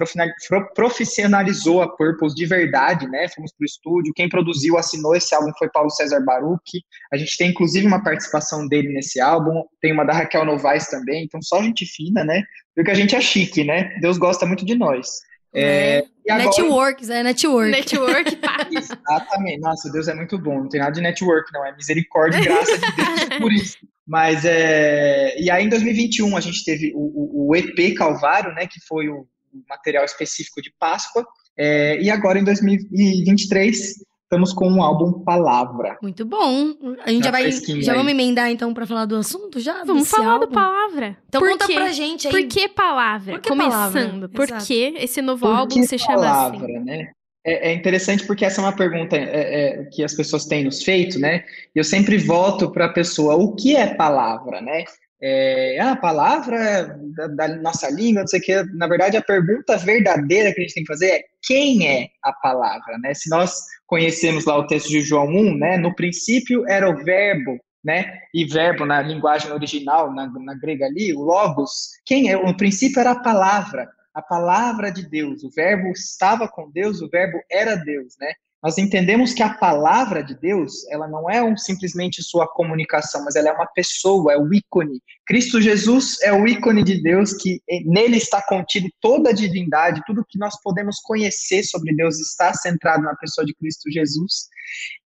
profissionalizou 0.75 1.81
a 1.81 1.87
Purpose 1.87 2.35
de 2.35 2.45
verdade, 2.45 3.07
né, 3.07 3.29
fomos 3.29 3.53
pro 3.53 3.65
estúdio. 3.65 4.11
Quem 4.13 4.27
produziu, 4.27 4.77
assinou 4.77 5.15
esse 5.15 5.33
álbum 5.33 5.53
foi 5.57 5.69
Paulo 5.69 5.89
César 5.89 6.19
Baruch. 6.19 6.83
A 7.13 7.17
gente 7.17 7.37
tem, 7.37 7.51
inclusive, 7.51 7.87
uma 7.87 8.03
participação 8.03 8.67
dele 8.67 8.89
nesse 8.89 9.21
álbum. 9.21 9.63
Tem 9.79 9.93
uma 9.93 10.03
da 10.03 10.11
Raquel 10.11 10.43
Novaes 10.43 10.87
também, 10.87 11.23
então 11.23 11.41
só 11.41 11.63
gente 11.63 11.85
fina, 11.85 12.25
né, 12.25 12.43
porque 12.75 12.91
a 12.91 12.95
gente 12.95 13.15
é 13.15 13.21
chique, 13.21 13.63
né, 13.63 13.97
Deus 14.01 14.17
gosta 14.17 14.45
muito 14.45 14.65
de 14.65 14.75
nós. 14.75 15.07
É, 15.53 16.05
é 16.27 16.31
agora... 16.31 16.45
Networks, 16.45 17.09
é 17.09 17.23
network. 17.23 17.71
Network, 17.71 18.35
pá. 18.37 18.67
Exatamente. 18.71 19.59
Nossa, 19.59 19.91
Deus 19.91 20.07
é 20.07 20.13
muito 20.13 20.37
bom. 20.37 20.61
Não 20.61 20.69
tem 20.69 20.79
nada 20.79 20.93
de 20.93 21.01
network, 21.01 21.51
não. 21.53 21.65
É 21.65 21.75
misericórdia 21.75 22.39
e 22.39 22.43
graça 22.43 22.77
de 22.77 22.95
Deus 22.95 23.39
por 23.39 23.51
isso. 23.51 23.77
Mas 24.07 24.45
é. 24.45 25.39
E 25.39 25.49
aí, 25.49 25.65
em 25.65 25.69
2021, 25.69 26.35
a 26.35 26.41
gente 26.41 26.63
teve 26.63 26.91
o, 26.95 26.99
o, 26.99 27.49
o 27.49 27.55
EP 27.55 27.95
Calvário, 27.97 28.53
né? 28.53 28.65
Que 28.67 28.79
foi 28.87 29.09
o, 29.09 29.27
o 29.53 29.63
material 29.69 30.05
específico 30.05 30.61
de 30.61 30.73
Páscoa. 30.79 31.25
É, 31.57 32.01
e 32.01 32.09
agora, 32.09 32.39
em 32.39 32.43
2023, 32.43 33.95
estamos 34.31 34.53
com 34.53 34.65
um 34.69 34.81
álbum 34.81 35.11
Palavra. 35.11 35.97
Muito 36.01 36.23
bom. 36.23 36.73
A 37.03 37.11
gente 37.11 37.25
já, 37.25 37.31
vai. 37.31 37.51
Já 37.51 37.91
aí. 37.91 37.97
vamos 37.97 38.11
emendar 38.11 38.49
então 38.49 38.73
para 38.73 38.85
falar 38.85 39.03
do 39.03 39.17
assunto 39.17 39.59
já? 39.59 39.83
Vamos 39.83 40.09
falar 40.09 40.33
álbum? 40.33 40.45
do 40.47 40.53
Palavra. 40.53 41.17
Então 41.27 41.41
Por 41.41 41.51
conta 41.51 41.67
quê? 41.67 41.73
pra 41.73 41.91
gente 41.91 42.27
aí. 42.27 42.33
Por 42.33 42.47
que 42.47 42.69
Palavra? 42.69 43.33
Por 43.33 43.41
que 43.41 43.49
Começando. 43.49 44.29
Palavra? 44.29 44.29
Por 44.29 44.65
que 44.65 44.93
esse 44.97 45.21
novo 45.21 45.45
Por 45.45 45.53
álbum 45.53 45.83
se 45.83 45.97
chama 45.97 46.21
palavra, 46.21 46.57
assim? 46.57 46.79
Né? 46.79 47.11
É, 47.45 47.71
é, 47.71 47.73
interessante 47.73 48.25
porque 48.25 48.45
essa 48.45 48.61
é 48.61 48.63
uma 48.63 48.75
pergunta 48.75 49.17
é, 49.17 49.81
é, 49.81 49.85
que 49.91 50.03
as 50.03 50.13
pessoas 50.13 50.45
têm 50.45 50.63
nos 50.63 50.81
feito, 50.81 51.19
né? 51.19 51.43
E 51.75 51.79
eu 51.79 51.83
sempre 51.83 52.17
volto 52.17 52.71
para 52.71 52.85
a 52.85 52.93
pessoa: 52.93 53.35
o 53.35 53.53
que 53.55 53.75
é 53.75 53.95
palavra, 53.95 54.61
né? 54.61 54.85
é, 55.21 55.77
ah, 55.79 55.91
a 55.91 55.95
palavra 55.95 56.97
da, 57.15 57.27
da, 57.27 57.47
nossa 57.57 57.89
língua, 57.91 58.21
não 58.21 58.27
sei 58.27 58.39
o 58.39 58.43
que. 58.43 58.63
Na 58.73 58.87
verdade, 58.87 59.17
a 59.17 59.21
pergunta 59.21 59.77
verdadeira 59.77 60.51
que 60.51 60.59
a 60.59 60.63
gente 60.63 60.73
tem 60.73 60.83
que 60.83 60.91
fazer 60.91 61.11
é 61.11 61.23
quem 61.43 61.87
é 61.87 62.07
a 62.23 62.33
palavra, 62.33 62.97
né? 62.97 63.13
Se 63.13 63.29
nós 63.29 63.55
conhecemos 63.91 64.45
lá 64.45 64.57
o 64.57 64.65
texto 64.65 64.87
de 64.87 65.01
João 65.01 65.27
1, 65.27 65.57
né? 65.57 65.77
No 65.77 65.93
princípio 65.93 66.63
era 66.65 66.89
o 66.89 67.03
verbo, 67.03 67.59
né? 67.83 68.21
E 68.33 68.45
verbo 68.45 68.85
na 68.85 69.01
linguagem 69.01 69.51
original, 69.51 70.13
na, 70.13 70.27
na 70.27 70.53
grega 70.55 70.85
ali, 70.85 71.13
o 71.13 71.19
logos. 71.19 71.89
Quem 72.05 72.31
é? 72.31 72.37
O 72.37 72.55
princípio 72.55 73.01
era 73.01 73.11
a 73.11 73.19
palavra, 73.19 73.89
a 74.13 74.21
palavra 74.21 74.89
de 74.89 75.05
Deus. 75.09 75.43
O 75.43 75.51
verbo 75.51 75.89
estava 75.89 76.47
com 76.47 76.71
Deus, 76.71 77.01
o 77.01 77.09
verbo 77.09 77.37
era 77.51 77.75
Deus, 77.75 78.15
né? 78.17 78.31
Nós 78.63 78.77
entendemos 78.77 79.33
que 79.33 79.41
a 79.41 79.53
palavra 79.53 80.23
de 80.23 80.35
Deus, 80.35 80.87
ela 80.89 81.07
não 81.07 81.27
é 81.27 81.43
um, 81.43 81.57
simplesmente 81.57 82.21
sua 82.21 82.47
comunicação, 82.47 83.25
mas 83.25 83.35
ela 83.35 83.49
é 83.49 83.51
uma 83.51 83.65
pessoa, 83.65 84.33
é 84.33 84.37
o 84.37 84.53
ícone. 84.53 85.01
Cristo 85.25 85.59
Jesus 85.59 86.21
é 86.21 86.31
o 86.31 86.47
ícone 86.47 86.83
de 86.83 87.01
Deus, 87.01 87.33
que 87.33 87.59
nele 87.85 88.17
está 88.17 88.39
contido 88.41 88.87
toda 89.01 89.31
a 89.31 89.33
divindade, 89.33 90.03
tudo 90.05 90.25
que 90.27 90.37
nós 90.37 90.61
podemos 90.61 90.99
conhecer 90.99 91.63
sobre 91.63 91.95
Deus 91.95 92.19
está 92.19 92.53
centrado 92.53 93.01
na 93.01 93.15
pessoa 93.15 93.45
de 93.45 93.53
Cristo 93.55 93.91
Jesus. 93.91 94.49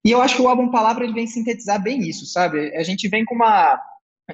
E 0.05 0.11
eu 0.11 0.23
acho 0.23 0.37
que 0.37 0.43
o 0.43 0.49
álbum 0.49 0.71
Palavra 0.71 1.05
ele 1.05 1.13
vem 1.13 1.27
sintetizar 1.27 1.81
bem 1.83 2.01
isso, 2.01 2.25
sabe? 2.25 2.75
A 2.75 2.83
gente 2.83 3.07
vem 3.09 3.25
com 3.25 3.35
uma 3.35 3.79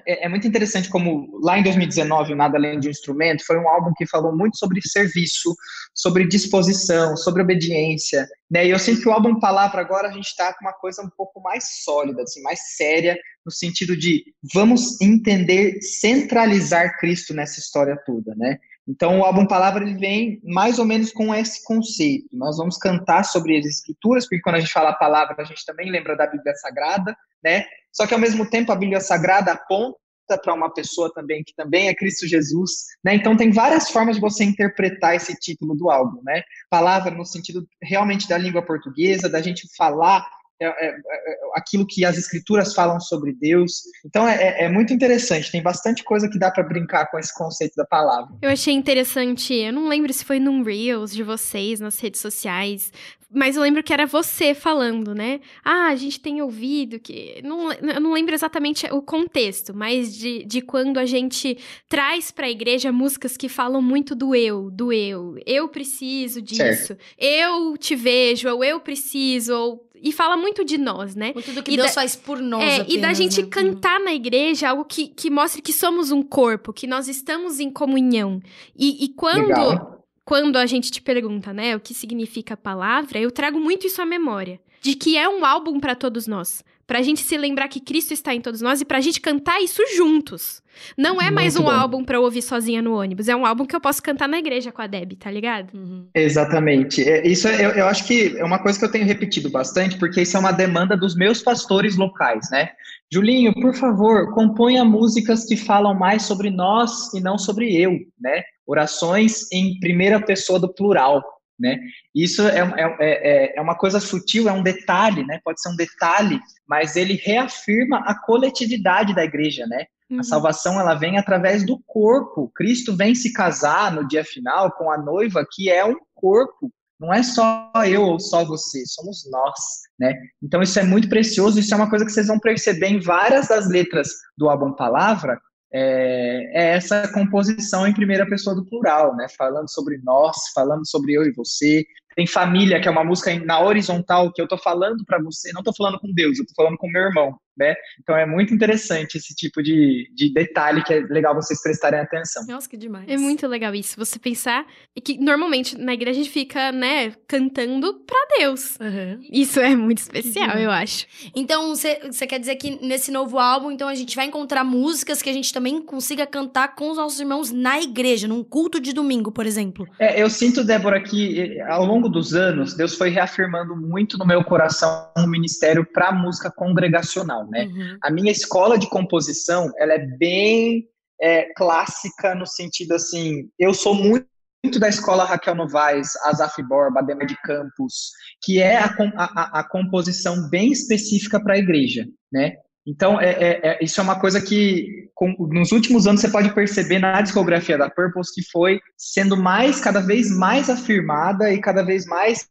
é, 0.06 0.26
é, 0.26 0.28
muito 0.28 0.46
interessante 0.46 0.88
como 0.88 1.38
lá 1.42 1.58
em 1.58 1.62
2019 1.62 2.32
o 2.32 2.36
Nada 2.36 2.58
Além 2.58 2.78
de 2.78 2.88
um 2.88 2.90
Instrumento 2.90 3.44
foi 3.44 3.58
um 3.58 3.68
álbum 3.68 3.92
que 3.96 4.06
falou 4.06 4.36
muito 4.36 4.58
sobre 4.58 4.80
serviço, 4.82 5.54
sobre 5.94 6.26
disposição, 6.26 7.16
sobre 7.16 7.42
obediência, 7.42 8.26
né? 8.50 8.66
E 8.66 8.70
eu 8.70 8.78
sinto 8.78 9.00
que 9.00 9.08
o 9.08 9.12
álbum 9.12 9.40
Palavra 9.40 9.80
agora 9.80 10.08
a 10.08 10.12
gente 10.12 10.26
está 10.26 10.52
com 10.52 10.64
uma 10.64 10.74
coisa 10.74 11.02
um 11.02 11.10
pouco 11.16 11.40
mais 11.40 11.64
sólida, 11.84 12.22
assim, 12.22 12.42
mais 12.42 12.76
séria, 12.76 13.16
no 13.44 13.52
sentido 13.52 13.96
de 13.96 14.24
vamos 14.52 15.00
entender, 15.00 15.80
centralizar 15.80 16.98
Cristo 16.98 17.32
nessa 17.32 17.58
história 17.58 17.96
toda, 18.04 18.34
né? 18.34 18.58
Então, 18.88 19.20
o 19.20 19.24
álbum 19.24 19.46
Palavra 19.46 19.84
ele 19.84 19.98
vem 19.98 20.40
mais 20.42 20.78
ou 20.78 20.86
menos 20.86 21.12
com 21.12 21.34
esse 21.34 21.62
conceito. 21.64 22.26
Nós 22.32 22.56
vamos 22.56 22.78
cantar 22.78 23.22
sobre 23.22 23.58
as 23.58 23.66
escrituras, 23.66 24.24
porque 24.24 24.40
quando 24.40 24.56
a 24.56 24.60
gente 24.60 24.72
fala 24.72 24.90
a 24.90 24.94
palavra, 24.94 25.36
a 25.38 25.44
gente 25.44 25.64
também 25.66 25.90
lembra 25.90 26.16
da 26.16 26.26
Bíblia 26.26 26.54
Sagrada, 26.54 27.14
né? 27.44 27.66
Só 27.92 28.06
que 28.06 28.14
ao 28.14 28.20
mesmo 28.20 28.48
tempo 28.48 28.72
a 28.72 28.76
Bíblia 28.76 29.00
Sagrada 29.00 29.52
aponta 29.52 29.98
para 30.42 30.54
uma 30.54 30.72
pessoa 30.72 31.12
também 31.12 31.42
que 31.44 31.54
também 31.54 31.88
é 31.88 31.94
Cristo 31.94 32.26
Jesus, 32.26 32.70
né? 33.04 33.14
Então 33.14 33.36
tem 33.36 33.50
várias 33.50 33.90
formas 33.90 34.16
de 34.16 34.22
você 34.22 34.44
interpretar 34.44 35.14
esse 35.14 35.34
título 35.34 35.74
do 35.74 35.90
álbum, 35.90 36.22
né? 36.24 36.42
Palavra 36.70 37.10
no 37.10 37.26
sentido 37.26 37.66
realmente 37.82 38.26
da 38.26 38.38
língua 38.38 38.64
portuguesa, 38.64 39.28
da 39.28 39.42
gente 39.42 39.68
falar 39.76 40.26
é, 40.60 40.66
é, 40.66 40.88
é, 40.90 41.38
aquilo 41.54 41.86
que 41.86 42.04
as 42.04 42.16
escrituras 42.16 42.74
falam 42.74 42.98
sobre 43.00 43.32
Deus. 43.32 43.82
Então 44.04 44.26
é, 44.26 44.64
é 44.64 44.68
muito 44.68 44.92
interessante, 44.92 45.52
tem 45.52 45.62
bastante 45.62 46.02
coisa 46.02 46.28
que 46.28 46.38
dá 46.38 46.50
para 46.50 46.64
brincar 46.64 47.10
com 47.10 47.18
esse 47.18 47.32
conceito 47.34 47.74
da 47.76 47.84
palavra. 47.84 48.34
Eu 48.42 48.50
achei 48.50 48.74
interessante, 48.74 49.54
eu 49.54 49.72
não 49.72 49.88
lembro 49.88 50.12
se 50.12 50.24
foi 50.24 50.38
num 50.38 50.62
Reels 50.62 51.12
de 51.12 51.22
vocês 51.22 51.80
nas 51.80 51.98
redes 52.00 52.20
sociais, 52.20 52.90
mas 53.30 53.56
eu 53.56 53.62
lembro 53.62 53.82
que 53.82 53.92
era 53.92 54.06
você 54.06 54.54
falando, 54.54 55.14
né? 55.14 55.40
Ah, 55.62 55.88
a 55.88 55.96
gente 55.96 56.18
tem 56.18 56.40
ouvido 56.40 56.98
que. 56.98 57.42
Não, 57.44 57.70
eu 57.72 58.00
não 58.00 58.12
lembro 58.14 58.34
exatamente 58.34 58.86
o 58.90 59.02
contexto, 59.02 59.74
mas 59.74 60.16
de, 60.16 60.44
de 60.46 60.62
quando 60.62 60.96
a 60.96 61.04
gente 61.04 61.58
traz 61.88 62.30
para 62.30 62.46
a 62.46 62.50
igreja 62.50 62.90
músicas 62.90 63.36
que 63.36 63.48
falam 63.48 63.82
muito 63.82 64.14
do 64.14 64.34
eu, 64.34 64.70
do 64.70 64.90
eu. 64.90 65.36
Eu 65.44 65.68
preciso 65.68 66.40
disso. 66.40 66.86
Certo. 66.86 66.98
Eu 67.18 67.76
te 67.76 67.94
vejo, 67.94 68.48
ou 68.48 68.64
eu 68.64 68.80
preciso, 68.80 69.54
ou 69.54 69.87
e 70.02 70.12
fala 70.12 70.36
muito 70.36 70.64
de 70.64 70.78
nós, 70.78 71.14
né? 71.14 71.32
Muito 71.34 71.52
do 71.52 71.62
que 71.62 71.72
e 71.72 71.76
Deus 71.76 71.88
da, 71.88 71.94
faz 71.94 72.16
por 72.16 72.40
nós. 72.40 72.62
É, 72.62 72.76
apenas, 72.76 72.94
e 72.94 72.98
da 72.98 73.12
gente 73.12 73.42
né? 73.42 73.48
cantar 73.48 74.00
na 74.00 74.12
igreja 74.12 74.70
algo 74.70 74.84
que, 74.84 75.08
que 75.08 75.30
mostre 75.30 75.62
que 75.62 75.72
somos 75.72 76.10
um 76.10 76.22
corpo, 76.22 76.72
que 76.72 76.86
nós 76.86 77.08
estamos 77.08 77.60
em 77.60 77.70
comunhão. 77.70 78.40
E, 78.76 79.04
e 79.04 79.08
quando. 79.08 79.48
Legal 79.48 79.98
quando 80.28 80.56
a 80.56 80.66
gente 80.66 80.90
te 80.90 81.00
pergunta, 81.00 81.54
né, 81.54 81.74
o 81.74 81.80
que 81.80 81.94
significa 81.94 82.52
a 82.52 82.56
palavra, 82.56 83.18
eu 83.18 83.30
trago 83.30 83.58
muito 83.58 83.86
isso 83.86 84.02
à 84.02 84.04
memória. 84.04 84.60
De 84.82 84.94
que 84.94 85.16
é 85.16 85.26
um 85.26 85.42
álbum 85.42 85.80
para 85.80 85.94
todos 85.94 86.26
nós. 86.26 86.62
Pra 86.88 87.02
gente 87.02 87.20
se 87.20 87.36
lembrar 87.36 87.68
que 87.68 87.80
Cristo 87.80 88.14
está 88.14 88.34
em 88.34 88.40
todos 88.40 88.62
nós 88.62 88.80
e 88.80 88.84
pra 88.84 88.98
gente 89.02 89.20
cantar 89.20 89.60
isso 89.60 89.82
juntos. 89.94 90.62
Não 90.96 91.20
é 91.20 91.30
mais 91.30 91.54
Muito 91.54 91.68
um 91.68 91.70
bom. 91.70 91.78
álbum 91.78 92.02
pra 92.02 92.16
eu 92.16 92.22
ouvir 92.22 92.40
sozinha 92.40 92.80
no 92.80 92.98
ônibus. 92.98 93.28
É 93.28 93.36
um 93.36 93.44
álbum 93.44 93.66
que 93.66 93.76
eu 93.76 93.80
posso 93.80 94.02
cantar 94.02 94.26
na 94.26 94.38
igreja 94.38 94.72
com 94.72 94.80
a 94.80 94.86
Deb, 94.86 95.12
tá 95.12 95.30
ligado? 95.30 95.76
Uhum. 95.76 96.06
Exatamente. 96.14 97.06
É, 97.06 97.28
isso 97.28 97.46
é, 97.46 97.62
eu, 97.62 97.70
eu 97.72 97.86
acho 97.86 98.06
que 98.06 98.34
é 98.38 98.42
uma 98.44 98.58
coisa 98.58 98.78
que 98.78 98.84
eu 98.86 98.90
tenho 98.90 99.04
repetido 99.04 99.50
bastante, 99.50 99.98
porque 99.98 100.22
isso 100.22 100.34
é 100.36 100.40
uma 100.40 100.52
demanda 100.52 100.96
dos 100.96 101.14
meus 101.14 101.42
pastores 101.42 101.94
locais, 101.94 102.48
né? 102.50 102.70
Julinho, 103.12 103.52
por 103.52 103.74
favor, 103.74 104.32
componha 104.32 104.82
músicas 104.82 105.44
que 105.44 105.58
falam 105.58 105.94
mais 105.94 106.22
sobre 106.22 106.50
nós 106.50 107.12
e 107.12 107.20
não 107.20 107.36
sobre 107.36 107.76
eu, 107.76 107.92
né? 108.18 108.42
orações 108.68 109.50
em 109.50 109.80
primeira 109.80 110.20
pessoa 110.20 110.60
do 110.60 110.68
plural, 110.68 111.24
né? 111.58 111.78
Isso 112.14 112.46
é, 112.46 112.60
é, 112.60 112.96
é, 113.00 113.58
é 113.58 113.60
uma 113.60 113.76
coisa 113.76 114.00
sutil, 114.00 114.48
é 114.48 114.52
um 114.52 114.62
detalhe, 114.62 115.24
né? 115.24 115.40
Pode 115.44 115.60
ser 115.60 115.70
um 115.70 115.76
detalhe, 115.76 116.38
mas 116.66 116.96
ele 116.96 117.14
reafirma 117.14 117.98
a 118.06 118.14
coletividade 118.14 119.14
da 119.14 119.24
igreja, 119.24 119.66
né? 119.66 119.86
Uhum. 120.10 120.20
A 120.20 120.22
salvação 120.22 120.80
ela 120.80 120.94
vem 120.94 121.18
através 121.18 121.64
do 121.64 121.78
corpo. 121.86 122.50
Cristo 122.54 122.96
vem 122.96 123.14
se 123.14 123.32
casar 123.32 123.92
no 123.92 124.06
dia 124.06 124.24
final 124.24 124.72
com 124.72 124.90
a 124.90 124.98
noiva 124.98 125.46
que 125.50 125.70
é 125.70 125.84
um 125.84 125.96
corpo. 126.14 126.70
Não 127.00 127.14
é 127.14 127.22
só 127.22 127.70
eu 127.86 128.02
ou 128.02 128.18
só 128.18 128.44
você, 128.44 128.84
somos 128.86 129.28
nós, 129.30 129.54
né? 129.98 130.14
Então 130.42 130.60
isso 130.60 130.78
é 130.80 130.82
muito 130.82 131.08
precioso. 131.08 131.60
Isso 131.60 131.72
é 131.72 131.76
uma 131.76 131.90
coisa 131.90 132.04
que 132.04 132.10
vocês 132.10 132.26
vão 132.26 132.40
perceber 132.40 132.88
em 132.88 133.00
várias 133.00 133.48
das 133.48 133.68
letras 133.68 134.08
do 134.36 134.48
álbum 134.48 134.72
Palavra, 134.72 135.38
é, 135.72 136.50
é, 136.54 136.76
essa 136.76 137.12
composição 137.12 137.86
em 137.86 137.94
primeira 137.94 138.26
pessoa 138.26 138.56
do 138.56 138.64
plural, 138.64 139.14
né? 139.16 139.26
Falando 139.36 139.70
sobre 139.70 139.98
nós, 140.02 140.36
falando 140.54 140.86
sobre 140.88 141.12
eu 141.12 141.24
e 141.24 141.32
você. 141.32 141.84
Tem 142.16 142.26
família, 142.26 142.80
que 142.80 142.88
é 142.88 142.90
uma 142.90 143.04
música 143.04 143.38
na 143.44 143.60
horizontal, 143.60 144.32
que 144.32 144.42
eu 144.42 144.48
tô 144.48 144.58
falando 144.58 145.04
para 145.04 145.22
você, 145.22 145.52
não 145.52 145.62
tô 145.62 145.72
falando 145.72 145.98
com 146.00 146.12
Deus, 146.12 146.38
eu 146.38 146.46
tô 146.46 146.52
falando 146.56 146.76
com 146.76 146.90
meu 146.90 147.02
irmão 147.02 147.38
né? 147.58 147.74
Então 148.00 148.16
é 148.16 148.24
muito 148.24 148.54
interessante 148.54 149.16
esse 149.16 149.34
tipo 149.34 149.62
de, 149.62 150.10
de 150.14 150.32
detalhe 150.32 150.82
que 150.82 150.94
é 150.94 151.00
legal 151.00 151.34
vocês 151.34 151.60
prestarem 151.62 152.00
atenção. 152.00 152.46
Nossa, 152.46 152.68
que 152.68 152.76
demais. 152.76 153.06
É 153.08 153.16
muito 153.16 153.46
legal 153.46 153.74
isso, 153.74 153.96
você 153.96 154.18
pensar 154.18 154.66
que 155.02 155.18
normalmente 155.18 155.76
na 155.76 155.94
igreja 155.94 156.20
a 156.20 156.22
gente 156.22 156.32
fica, 156.32 156.72
né, 156.72 157.12
cantando 157.26 157.94
pra 158.06 158.18
Deus. 158.38 158.76
Uhum. 158.80 159.20
Isso 159.30 159.60
é 159.60 159.74
muito 159.74 159.98
especial, 159.98 160.56
uhum. 160.56 160.62
eu 160.62 160.70
acho. 160.70 161.06
Então, 161.34 161.74
você 161.74 162.26
quer 162.26 162.38
dizer 162.38 162.56
que 162.56 162.84
nesse 162.84 163.10
novo 163.10 163.38
álbum, 163.38 163.70
então 163.70 163.88
a 163.88 163.94
gente 163.94 164.14
vai 164.16 164.26
encontrar 164.26 164.64
músicas 164.64 165.22
que 165.22 165.30
a 165.30 165.32
gente 165.32 165.52
também 165.52 165.82
consiga 165.82 166.26
cantar 166.26 166.74
com 166.74 166.90
os 166.90 166.96
nossos 166.96 167.20
irmãos 167.20 167.50
na 167.50 167.80
igreja, 167.80 168.28
num 168.28 168.42
culto 168.44 168.80
de 168.80 168.92
domingo, 168.92 169.32
por 169.32 169.46
exemplo? 169.46 169.86
É, 169.98 170.20
eu 170.20 170.30
sinto, 170.30 170.64
Débora, 170.64 171.00
que 171.00 171.60
ao 171.62 171.84
longo 171.84 172.08
dos 172.08 172.34
anos, 172.34 172.74
Deus 172.74 172.94
foi 172.94 173.10
reafirmando 173.10 173.76
muito 173.76 174.18
no 174.18 174.26
meu 174.26 174.44
coração 174.44 175.10
um 175.16 175.26
ministério 175.26 175.84
para 175.84 176.12
música 176.12 176.50
congregacional 176.50 177.47
né? 177.50 177.64
Uhum. 177.64 177.98
A 178.02 178.10
minha 178.10 178.32
escola 178.32 178.78
de 178.78 178.88
composição, 178.88 179.70
ela 179.78 179.94
é 179.94 180.06
bem 180.18 180.86
é, 181.20 181.52
clássica 181.54 182.34
no 182.34 182.46
sentido 182.46 182.92
assim, 182.92 183.48
eu 183.58 183.74
sou 183.74 183.94
muito 183.94 184.26
muito 184.64 184.80
da 184.80 184.88
escola 184.88 185.24
Raquel 185.24 185.54
Novaes, 185.54 186.16
Asaf 186.24 186.60
Borba, 186.64 186.98
Adema 186.98 187.24
de 187.24 187.40
Campos, 187.42 188.10
que 188.42 188.60
é 188.60 188.76
a, 188.76 188.92
a, 189.16 189.60
a 189.60 189.68
composição 189.68 190.48
bem 190.50 190.72
específica 190.72 191.40
para 191.40 191.54
a 191.54 191.58
igreja, 191.58 192.04
né? 192.32 192.56
Então, 192.86 193.20
é, 193.20 193.30
é, 193.32 193.60
é, 193.62 193.78
isso 193.82 194.00
é 194.00 194.02
uma 194.02 194.18
coisa 194.18 194.40
que, 194.40 195.10
com, 195.14 195.34
nos 195.50 195.72
últimos 195.72 196.06
anos, 196.06 196.22
você 196.22 196.28
pode 196.30 196.54
perceber 196.54 196.98
na 196.98 197.20
discografia 197.20 197.76
da 197.76 197.90
Purpose 197.90 198.34
que 198.34 198.42
foi 198.50 198.80
sendo 198.96 199.36
mais, 199.36 199.78
cada 199.80 200.00
vez 200.00 200.34
mais 200.34 200.70
afirmada 200.70 201.52
e 201.52 201.60
cada 201.60 201.84
vez 201.84 202.06
mais 202.06 202.48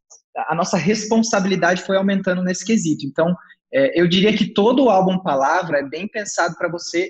a 0.48 0.54
nossa 0.54 0.78
responsabilidade 0.78 1.82
foi 1.82 1.98
aumentando 1.98 2.44
nesse 2.44 2.64
quesito. 2.64 3.04
Então, 3.06 3.36
é, 3.74 4.00
eu 4.00 4.08
diria 4.08 4.36
que 4.36 4.54
todo 4.54 4.86
o 4.86 4.90
álbum 4.90 5.22
Palavra 5.22 5.80
é 5.80 5.84
bem 5.84 6.08
pensado 6.08 6.56
para 6.58 6.70
você 6.70 7.10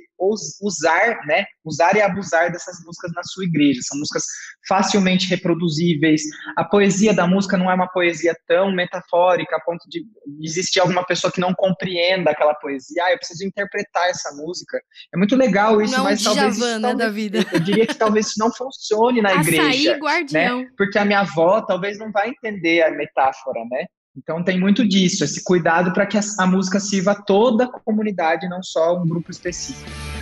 usar, 0.62 1.20
né, 1.28 1.46
usar 1.64 1.96
e 1.96 2.02
abusar 2.02 2.52
dessas 2.52 2.84
músicas 2.84 3.12
na 3.14 3.22
sua 3.24 3.46
igreja. 3.46 3.82
São 3.84 4.00
músicas 4.00 4.24
facilmente 4.68 5.28
reproduzíveis. 5.28 6.22
A 6.56 6.64
poesia 6.64 7.14
da 7.14 7.28
música 7.28 7.58
não 7.58 7.70
é 7.70 7.76
uma 7.76 7.88
poesia 7.88 8.36
tão 8.48 8.72
metafórica 8.72 9.56
a 9.56 9.60
ponto 9.60 9.88
de 9.88 10.04
existir 10.42 10.80
alguma 10.80 11.06
pessoa 11.06 11.32
que 11.32 11.40
não 11.40 11.54
compreenda 11.54 12.32
aquela 12.32 12.56
poesia. 12.56 13.04
Ah, 13.06 13.12
eu 13.12 13.18
preciso 13.18 13.46
interpretar 13.46 14.10
essa 14.10 14.34
música. 14.36 14.80
É 15.14 15.18
muito 15.18 15.36
legal 15.36 15.80
isso, 15.82 15.96
não 15.96 16.06
mas 16.06 16.24
talvez, 16.24 16.58
isso, 16.58 16.82
talvez 16.82 16.98
da 16.98 17.10
vida. 17.10 17.46
eu 17.54 17.60
diria 17.60 17.86
que 17.86 17.96
talvez 17.96 18.28
isso 18.28 18.40
não 18.40 18.52
funcione 18.52 19.22
na 19.22 19.40
Açaí, 19.40 19.56
igreja. 19.56 19.98
guardião. 19.98 20.62
Né? 20.62 20.70
Porque 20.76 20.98
a 20.98 21.06
minha 21.06 21.20
avó 21.20 21.62
talvez 21.62 22.00
não 22.00 22.12
vai 22.12 22.30
entender 22.30 22.82
a 22.82 22.92
metáfora, 22.92 23.64
né? 23.70 23.86
Então 24.18 24.44
tem 24.44 24.60
muito 24.60 24.86
disso, 24.88 25.24
esse 25.24 25.44
cuidado 25.44 25.94
para 25.94 26.08
que 26.08 26.18
a, 26.18 26.48
música 26.48 26.80
sirva 26.80 27.12
a 27.12 27.22
toda 27.22 27.66
a 27.66 27.68
comunidade, 27.68 28.50
não 28.50 28.64
só 28.64 29.00
um 29.00 29.08
grupo 29.08 29.30
específico. 29.30 30.17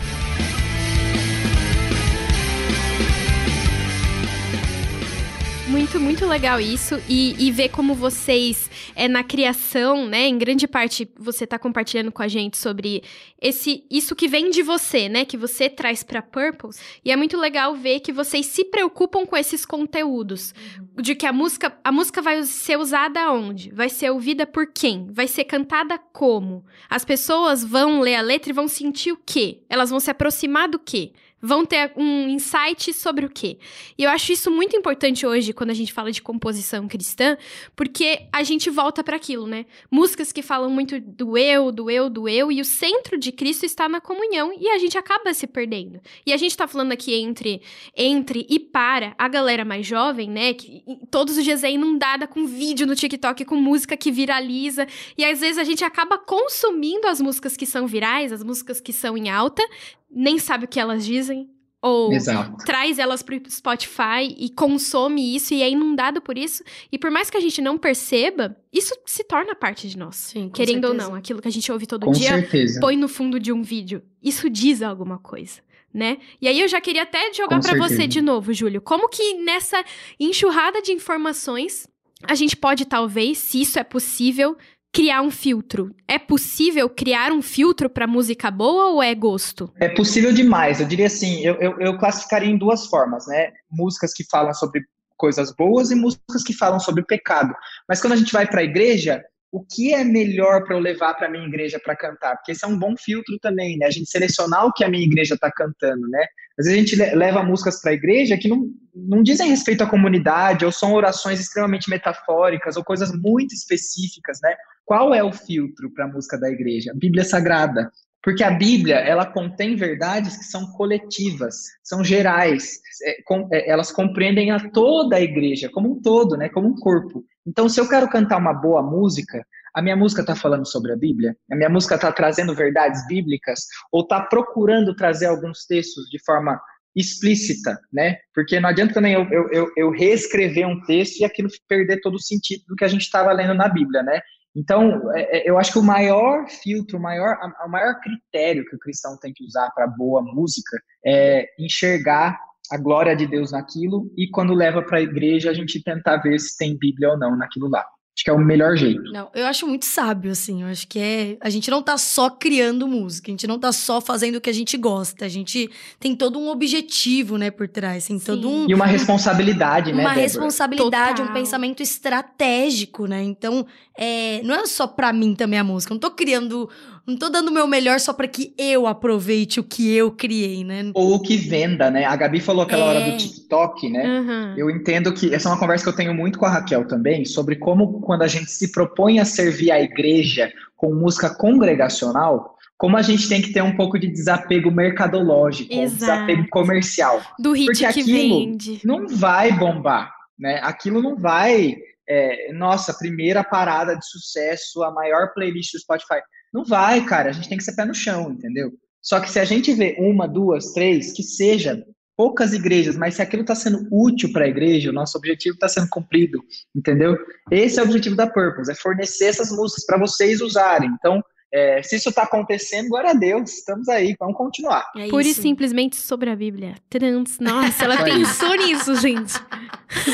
Muito, 5.95 5.99
muito 6.01 6.25
legal 6.25 6.59
isso. 6.59 6.95
E, 7.07 7.35
e 7.39 7.51
ver 7.51 7.69
como 7.69 7.93
vocês, 7.95 8.69
é, 8.95 9.07
na 9.07 9.23
criação, 9.23 10.05
né? 10.05 10.27
Em 10.27 10.37
grande 10.37 10.67
parte, 10.67 11.09
você 11.17 11.47
tá 11.47 11.57
compartilhando 11.57 12.11
com 12.11 12.21
a 12.21 12.27
gente 12.27 12.57
sobre 12.57 13.01
esse 13.41 13.85
isso 13.89 14.15
que 14.15 14.27
vem 14.27 14.49
de 14.49 14.61
você, 14.61 15.07
né? 15.07 15.23
Que 15.23 15.37
você 15.37 15.69
traz 15.69 16.03
pra 16.03 16.21
Purples. 16.21 16.79
E 17.03 17.11
é 17.11 17.15
muito 17.15 17.37
legal 17.37 17.75
ver 17.75 18.01
que 18.01 18.11
vocês 18.11 18.45
se 18.47 18.65
preocupam 18.65 19.25
com 19.25 19.37
esses 19.37 19.65
conteúdos. 19.65 20.53
Uhum. 20.77 21.01
De 21.01 21.15
que 21.15 21.25
a 21.25 21.31
música, 21.31 21.77
a 21.83 21.91
música 21.91 22.21
vai 22.21 22.43
ser 22.43 22.77
usada 22.77 23.31
onde? 23.31 23.71
Vai 23.71 23.87
ser 23.87 24.09
ouvida 24.09 24.45
por 24.45 24.67
quem? 24.67 25.07
Vai 25.11 25.27
ser 25.27 25.45
cantada 25.45 25.97
como? 26.11 26.65
As 26.89 27.05
pessoas 27.05 27.63
vão 27.63 28.01
ler 28.01 28.15
a 28.15 28.21
letra 28.21 28.49
e 28.49 28.53
vão 28.53 28.67
sentir 28.67 29.13
o 29.13 29.19
quê? 29.25 29.61
Elas 29.69 29.91
vão 29.91 29.99
se 29.99 30.11
aproximar 30.11 30.67
do 30.67 30.79
quê? 30.79 31.13
Vão 31.45 31.63
ter 31.63 31.93
um 31.95 32.27
insight 32.27 32.91
sobre 32.91 33.25
o 33.25 33.29
quê. 33.29 33.59
E 33.97 34.03
eu 34.03 34.09
acho 34.09 34.31
isso 34.31 34.49
muito 34.49 34.75
importante 34.75 35.25
hoje, 35.27 35.53
quando 35.53 35.69
a 35.69 35.73
gente 35.75 35.93
fala 35.93 36.11
de 36.11 36.21
composição 36.21 36.87
cristã, 36.87 37.37
porque 37.75 38.23
a 38.33 38.41
gente 38.41 38.69
volta 38.69 39.03
para 39.03 39.15
aquilo, 39.15 39.45
né? 39.45 39.65
Músicas 39.91 40.31
que 40.31 40.41
falam 40.41 40.71
muito 40.71 40.99
do 40.99 41.37
eu, 41.37 41.71
do 41.71 41.89
eu, 41.89 42.09
do 42.09 42.27
eu, 42.27 42.51
e 42.51 42.59
o 42.59 42.65
centro 42.65 43.17
de 43.17 43.31
Cristo 43.31 43.63
está 43.65 43.87
na 43.87 44.01
comunhão, 44.01 44.51
e 44.59 44.67
a 44.69 44.79
gente 44.79 44.97
acaba 44.97 45.33
se 45.33 45.45
perdendo. 45.45 46.01
E 46.25 46.33
a 46.33 46.37
gente 46.37 46.57
tá 46.57 46.67
falando 46.67 46.91
aqui 46.91 47.13
entre, 47.13 47.61
entre 47.95 48.45
e 48.49 48.59
para 48.59 49.13
a 49.17 49.27
galera 49.27 49.63
mais 49.63 49.85
jovem, 49.85 50.29
né? 50.29 50.53
Que 50.55 50.83
todos 51.11 51.37
os 51.37 51.43
dias 51.43 51.63
é 51.63 51.71
inundada 51.71 52.25
com 52.27 52.47
vídeo 52.47 52.87
no 52.87 52.95
TikTok, 52.95 53.45
com 53.45 53.55
música 53.55 53.95
que 53.95 54.11
viraliza, 54.11 54.87
e 55.15 55.23
às 55.23 55.41
vezes 55.41 55.59
a 55.59 55.63
gente 55.63 55.83
acaba 55.83 56.17
consumindo 56.17 57.07
as 57.07 57.21
músicas 57.21 57.55
que 57.55 57.67
são 57.67 57.85
virais, 57.85 58.31
as 58.31 58.43
músicas 58.43 58.81
que 58.81 58.91
são 58.91 59.15
em 59.15 59.29
alta, 59.29 59.61
nem 60.09 60.39
sabe 60.39 60.65
o 60.65 60.67
que 60.67 60.79
elas 60.79 61.05
dizem, 61.05 61.49
ou 61.85 62.11
Exato. 62.11 62.65
traz 62.65 62.97
elas 62.97 63.21
pro 63.21 63.39
Spotify 63.47 64.33
e 64.35 64.49
consome 64.49 65.35
isso 65.35 65.53
e 65.53 65.61
é 65.61 65.69
inundado 65.69 66.19
por 66.19 66.35
isso. 66.35 66.63
E 66.91 66.97
por 66.97 67.11
mais 67.11 67.29
que 67.29 67.37
a 67.37 67.39
gente 67.39 67.61
não 67.61 67.77
perceba, 67.77 68.57
isso 68.73 68.95
se 69.05 69.23
torna 69.23 69.53
parte 69.53 69.87
de 69.87 69.95
nós. 69.95 70.15
Sim, 70.15 70.49
querendo 70.49 70.87
certeza. 70.87 71.03
ou 71.03 71.11
não, 71.11 71.15
aquilo 71.15 71.39
que 71.39 71.47
a 71.47 71.51
gente 71.51 71.71
ouve 71.71 71.85
todo 71.85 72.07
com 72.07 72.11
dia, 72.11 72.29
certeza. 72.29 72.79
põe 72.79 72.97
no 72.97 73.07
fundo 73.07 73.39
de 73.39 73.51
um 73.51 73.61
vídeo. 73.61 74.01
Isso 74.19 74.49
diz 74.49 74.81
alguma 74.81 75.19
coisa. 75.19 75.61
Né? 75.93 76.17
E 76.41 76.47
aí 76.47 76.59
eu 76.59 76.67
já 76.67 76.81
queria 76.81 77.03
até 77.03 77.31
jogar 77.31 77.61
para 77.61 77.77
você 77.77 78.05
de 78.07 78.19
novo, 78.19 78.51
Júlio. 78.51 78.81
Como 78.81 79.07
que 79.07 79.35
nessa 79.43 79.81
enxurrada 80.19 80.81
de 80.81 80.91
informações 80.91 81.87
a 82.23 82.33
gente 82.33 82.57
pode 82.57 82.85
talvez, 82.85 83.37
se 83.37 83.61
isso 83.61 83.77
é 83.77 83.83
possível, 83.83 84.57
criar 84.95 85.21
um 85.21 85.29
filtro. 85.29 85.93
É 86.07 86.17
possível 86.17 86.89
criar 86.89 87.33
um 87.33 87.41
filtro 87.41 87.89
para 87.89 88.07
música 88.07 88.49
boa 88.49 88.91
ou 88.91 89.03
é 89.03 89.13
gosto? 89.13 89.69
É 89.77 89.89
possível 89.89 90.31
demais. 90.31 90.79
Eu 90.79 90.87
diria 90.87 91.07
assim, 91.07 91.41
eu, 91.41 91.55
eu, 91.55 91.79
eu 91.81 91.97
classificaria 91.97 92.49
em 92.49 92.57
duas 92.57 92.87
formas, 92.87 93.27
né? 93.27 93.51
Músicas 93.69 94.13
que 94.13 94.23
falam 94.23 94.53
sobre 94.53 94.81
coisas 95.17 95.53
boas 95.53 95.91
e 95.91 95.95
músicas 95.95 96.43
que 96.45 96.53
falam 96.53 96.79
sobre 96.79 97.03
pecado. 97.03 97.53
Mas 97.89 97.99
quando 97.99 98.13
a 98.13 98.15
gente 98.15 98.31
vai 98.31 98.47
para 98.47 98.61
a 98.61 98.63
igreja, 98.63 99.21
o 99.55 99.63
que 99.63 99.93
é 99.93 100.03
melhor 100.03 100.65
para 100.65 100.75
eu 100.75 100.79
levar 100.79 101.13
para 101.13 101.29
minha 101.29 101.47
igreja 101.47 101.79
para 101.81 101.95
cantar? 101.95 102.35
Porque 102.35 102.51
esse 102.51 102.65
é 102.65 102.67
um 102.67 102.77
bom 102.77 102.93
filtro 102.97 103.39
também, 103.39 103.77
né? 103.77 103.85
A 103.85 103.89
gente 103.89 104.09
selecionar 104.09 104.65
o 104.65 104.73
que 104.73 104.83
a 104.83 104.89
minha 104.89 105.05
igreja 105.05 105.35
está 105.35 105.49
cantando, 105.49 106.05
né? 106.09 106.25
Às 106.59 106.65
vezes 106.65 106.73
a 106.73 106.81
gente 106.81 107.15
leva 107.15 107.41
músicas 107.41 107.81
para 107.81 107.91
a 107.91 107.93
igreja 107.93 108.37
que 108.37 108.49
não, 108.49 108.69
não 108.93 109.23
dizem 109.23 109.47
respeito 109.47 109.81
à 109.81 109.87
comunidade, 109.87 110.65
ou 110.65 110.73
são 110.73 110.91
orações 110.91 111.39
extremamente 111.39 111.89
metafóricas, 111.89 112.75
ou 112.75 112.83
coisas 112.83 113.13
muito 113.13 113.55
específicas, 113.55 114.39
né? 114.43 114.53
Qual 114.83 115.15
é 115.15 115.23
o 115.23 115.31
filtro 115.31 115.89
para 115.93 116.03
a 116.03 116.09
música 116.09 116.37
da 116.37 116.49
igreja? 116.49 116.91
Bíblia 116.93 117.23
Sagrada. 117.23 117.89
Porque 118.25 118.43
a 118.43 118.49
Bíblia, 118.49 118.95
ela 118.95 119.23
contém 119.23 119.75
verdades 119.75 120.35
que 120.35 120.45
são 120.45 120.65
coletivas, 120.71 121.57
são 121.83 122.03
gerais, 122.03 122.79
é, 123.03 123.21
com, 123.23 123.47
é, 123.53 123.69
elas 123.69 123.91
compreendem 123.91 124.49
a 124.49 124.71
toda 124.71 125.17
a 125.17 125.21
igreja, 125.21 125.69
como 125.69 125.91
um 125.91 126.01
todo, 126.01 126.35
né, 126.35 126.49
como 126.49 126.67
um 126.67 126.75
corpo. 126.75 127.23
Então, 127.45 127.69
se 127.69 127.79
eu 127.79 127.87
quero 127.87 128.09
cantar 128.09 128.37
uma 128.37 128.51
boa 128.51 128.81
música, 128.81 129.45
a 129.75 129.79
minha 129.79 129.95
música 129.95 130.21
está 130.21 130.35
falando 130.35 130.65
sobre 130.67 130.91
a 130.91 130.97
Bíblia? 130.97 131.37
A 131.51 131.55
minha 131.55 131.69
música 131.69 131.93
está 131.93 132.11
trazendo 132.11 132.55
verdades 132.55 133.05
bíblicas? 133.05 133.59
Ou 133.91 134.01
está 134.01 134.21
procurando 134.21 134.95
trazer 134.95 135.27
alguns 135.27 135.67
textos 135.67 136.05
de 136.09 136.17
forma 136.25 136.59
explícita, 136.95 137.77
né? 137.93 138.17
Porque 138.33 138.59
não 138.59 138.69
adianta 138.69 138.95
também 138.95 139.13
eu, 139.13 139.27
eu, 139.51 139.71
eu 139.77 139.91
reescrever 139.91 140.65
um 140.65 140.81
texto 140.85 141.19
e 141.19 141.25
aquilo 141.25 141.49
perder 141.67 142.01
todo 142.01 142.15
o 142.15 142.21
sentido 142.21 142.63
do 142.69 142.75
que 142.75 142.85
a 142.85 142.87
gente 142.87 143.01
estava 143.01 143.31
lendo 143.33 143.53
na 143.53 143.67
Bíblia, 143.67 144.01
né? 144.01 144.19
Então, 144.55 145.13
é, 145.13 145.39
é, 145.39 145.49
eu 145.49 145.57
acho 145.57 145.73
que 145.73 145.79
o 145.79 145.83
maior 145.83 146.47
filtro, 146.47 146.97
o 146.97 147.01
maior, 147.01 147.37
o 147.65 147.69
maior 147.69 147.99
critério 147.99 148.65
que 148.65 148.75
o 148.75 148.79
cristão 148.79 149.17
tem 149.19 149.33
que 149.33 149.43
usar 149.43 149.69
para 149.71 149.85
boa 149.85 150.21
música 150.21 150.77
é 151.05 151.45
enxergar 151.59 152.39
a 152.71 152.77
glória 152.77 153.15
de 153.15 153.27
Deus 153.27 153.51
naquilo 153.51 154.11
e 154.17 154.29
quando 154.29 154.53
leva 154.53 154.81
para 154.81 154.97
a 154.97 155.01
igreja 155.01 155.51
a 155.51 155.53
gente 155.53 155.83
tentar 155.83 156.17
ver 156.17 156.39
se 156.39 156.57
tem 156.57 156.77
Bíblia 156.77 157.11
ou 157.11 157.17
não 157.17 157.35
naquilo 157.35 157.69
lá. 157.69 157.85
Acho 158.15 158.23
que 158.23 158.29
é 158.29 158.33
o 158.33 158.39
melhor 158.39 158.77
jeito. 158.77 159.11
Não, 159.11 159.29
eu 159.33 159.45
acho 159.45 159.67
muito 159.67 159.83
sábio, 159.83 160.31
assim. 160.31 160.61
Eu 160.61 160.69
acho 160.69 160.87
que 160.87 160.97
é. 160.97 161.37
A 161.41 161.49
gente 161.49 161.69
não 161.69 161.81
tá 161.81 161.97
só 161.97 162.29
criando 162.29 162.87
música, 162.87 163.29
a 163.29 163.31
gente 163.31 163.45
não 163.45 163.59
tá 163.59 163.73
só 163.73 163.99
fazendo 163.99 164.37
o 164.37 164.41
que 164.41 164.49
a 164.49 164.53
gente 164.53 164.77
gosta. 164.77 165.25
A 165.25 165.27
gente 165.27 165.69
tem 165.99 166.15
todo 166.15 166.39
um 166.39 166.47
objetivo, 166.47 167.37
né, 167.37 167.51
por 167.51 167.67
trás. 167.67 168.07
Tem 168.07 168.17
todo 168.17 168.49
um. 168.49 168.69
E 168.69 168.73
uma 168.73 168.85
responsabilidade, 168.85 169.91
né? 169.91 169.99
Uma 169.99 170.13
responsabilidade, 170.13 171.17
Total. 171.17 171.29
um 171.29 171.33
pensamento 171.33 171.83
estratégico, 171.83 173.05
né? 173.05 173.21
Então, 173.21 173.67
é, 173.97 174.41
não 174.43 174.55
é 174.55 174.65
só 174.65 174.87
pra 174.87 175.11
mim 175.11 175.35
também 175.35 175.59
a 175.59 175.63
música. 175.63 175.91
Eu 175.91 175.95
não 175.95 175.99
tô 175.99 176.11
criando 176.11 176.69
não 177.07 177.17
tô 177.17 177.29
dando 177.29 177.49
o 177.49 177.53
meu 177.53 177.67
melhor 177.67 177.99
só 177.99 178.13
para 178.13 178.27
que 178.27 178.53
eu 178.57 178.87
aproveite 178.87 179.59
o 179.59 179.63
que 179.63 179.93
eu 179.93 180.11
criei, 180.11 180.63
né? 180.63 180.91
Ou 180.93 181.15
o 181.15 181.21
que 181.21 181.37
venda, 181.37 181.91
né? 181.91 182.05
A 182.05 182.15
Gabi 182.15 182.39
falou 182.39 182.63
aquela 182.63 182.85
é. 182.85 182.87
hora 182.87 182.99
do 183.01 183.11
é. 183.11 183.17
TikTok, 183.17 183.89
né? 183.89 184.19
Uhum. 184.19 184.53
Eu 184.57 184.69
entendo 184.69 185.13
que 185.13 185.33
essa 185.33 185.47
é 185.47 185.51
uma 185.51 185.59
conversa 185.59 185.83
que 185.83 185.89
eu 185.89 185.95
tenho 185.95 186.13
muito 186.13 186.39
com 186.39 186.45
a 186.45 186.49
Raquel 186.49 186.87
também, 186.87 187.23
sobre 187.25 187.57
como 187.57 188.01
quando 188.01 188.23
a 188.23 188.27
gente 188.27 188.49
se 188.49 188.71
propõe 188.71 189.19
a 189.19 189.25
servir 189.25 189.71
a 189.71 189.79
igreja 189.79 190.51
com 190.75 190.93
música 190.93 191.29
congregacional, 191.29 192.55
como 192.77 192.97
a 192.97 193.01
gente 193.01 193.29
tem 193.29 193.41
que 193.41 193.53
ter 193.53 193.61
um 193.61 193.75
pouco 193.75 193.97
de 193.99 194.07
desapego 194.07 194.71
mercadológico, 194.71 195.73
um 195.73 195.85
desapego 195.85 196.47
comercial. 196.49 197.21
Do 197.39 197.53
hit 197.53 197.67
Porque 197.67 197.79
que 197.79 197.85
aquilo 197.85 198.07
vende. 198.07 198.81
não 198.83 199.07
vai 199.07 199.51
bombar, 199.51 200.11
né? 200.37 200.59
Aquilo 200.63 201.01
não 201.01 201.15
vai 201.15 201.75
é, 202.07 202.53
nossa, 202.53 202.93
primeira 202.93 203.43
parada 203.43 203.95
de 203.95 204.05
sucesso, 204.07 204.83
a 204.83 204.91
maior 204.91 205.33
playlist 205.33 205.73
do 205.73 205.79
Spotify. 205.79 206.19
Não 206.55 206.63
vai, 206.63 207.05
cara. 207.05 207.31
A 207.31 207.33
gente 207.33 207.49
tem 207.49 207.57
que 207.57 207.65
ser 207.65 207.75
pé 207.75 207.83
no 207.83 207.93
chão, 207.93 208.31
entendeu? 208.31 208.71
Só 209.01 209.19
que 209.19 209.29
se 209.29 209.41
a 209.41 209.43
gente 209.43 209.73
vê 209.73 209.97
uma, 209.99 210.25
duas, 210.25 210.71
três, 210.71 211.11
que 211.11 211.21
seja 211.21 211.85
poucas 212.15 212.53
igrejas, 212.53 212.95
mas 212.95 213.15
se 213.15 213.21
aquilo 213.21 213.41
está 213.41 213.53
sendo 213.53 213.85
útil 213.91 214.31
para 214.31 214.45
a 214.45 214.47
igreja, 214.47 214.89
o 214.89 214.93
nosso 214.93 215.17
objetivo 215.17 215.55
está 215.55 215.67
sendo 215.67 215.89
cumprido, 215.89 216.39
entendeu? 216.73 217.17
Esse 217.51 217.77
é 217.77 217.83
o 217.83 217.85
objetivo 217.85 218.15
da 218.15 218.25
Purpose, 218.25 218.71
é 218.71 218.75
fornecer 218.75 219.25
essas 219.25 219.51
músicas 219.51 219.85
para 219.85 219.99
vocês 219.99 220.39
usarem. 220.39 220.89
Então, 220.97 221.21
é, 221.55 221.81
se 221.81 221.95
isso 221.95 222.09
está 222.09 222.23
acontecendo, 222.23 222.89
glória 222.89 223.11
a 223.11 223.13
Deus, 223.13 223.49
estamos 223.49 223.87
aí, 223.87 224.13
vamos 224.19 224.35
continuar. 224.35 224.91
É 224.97 225.07
Pura 225.07 225.25
e 225.25 225.33
simplesmente 225.33 225.95
sobre 225.95 226.29
a 226.29 226.35
Bíblia. 226.35 226.75
Trans. 226.89 227.39
Nossa, 227.39 227.85
ela 227.85 227.95
pensou 228.03 228.53
nisso, 228.55 228.93
gente. 228.97 229.33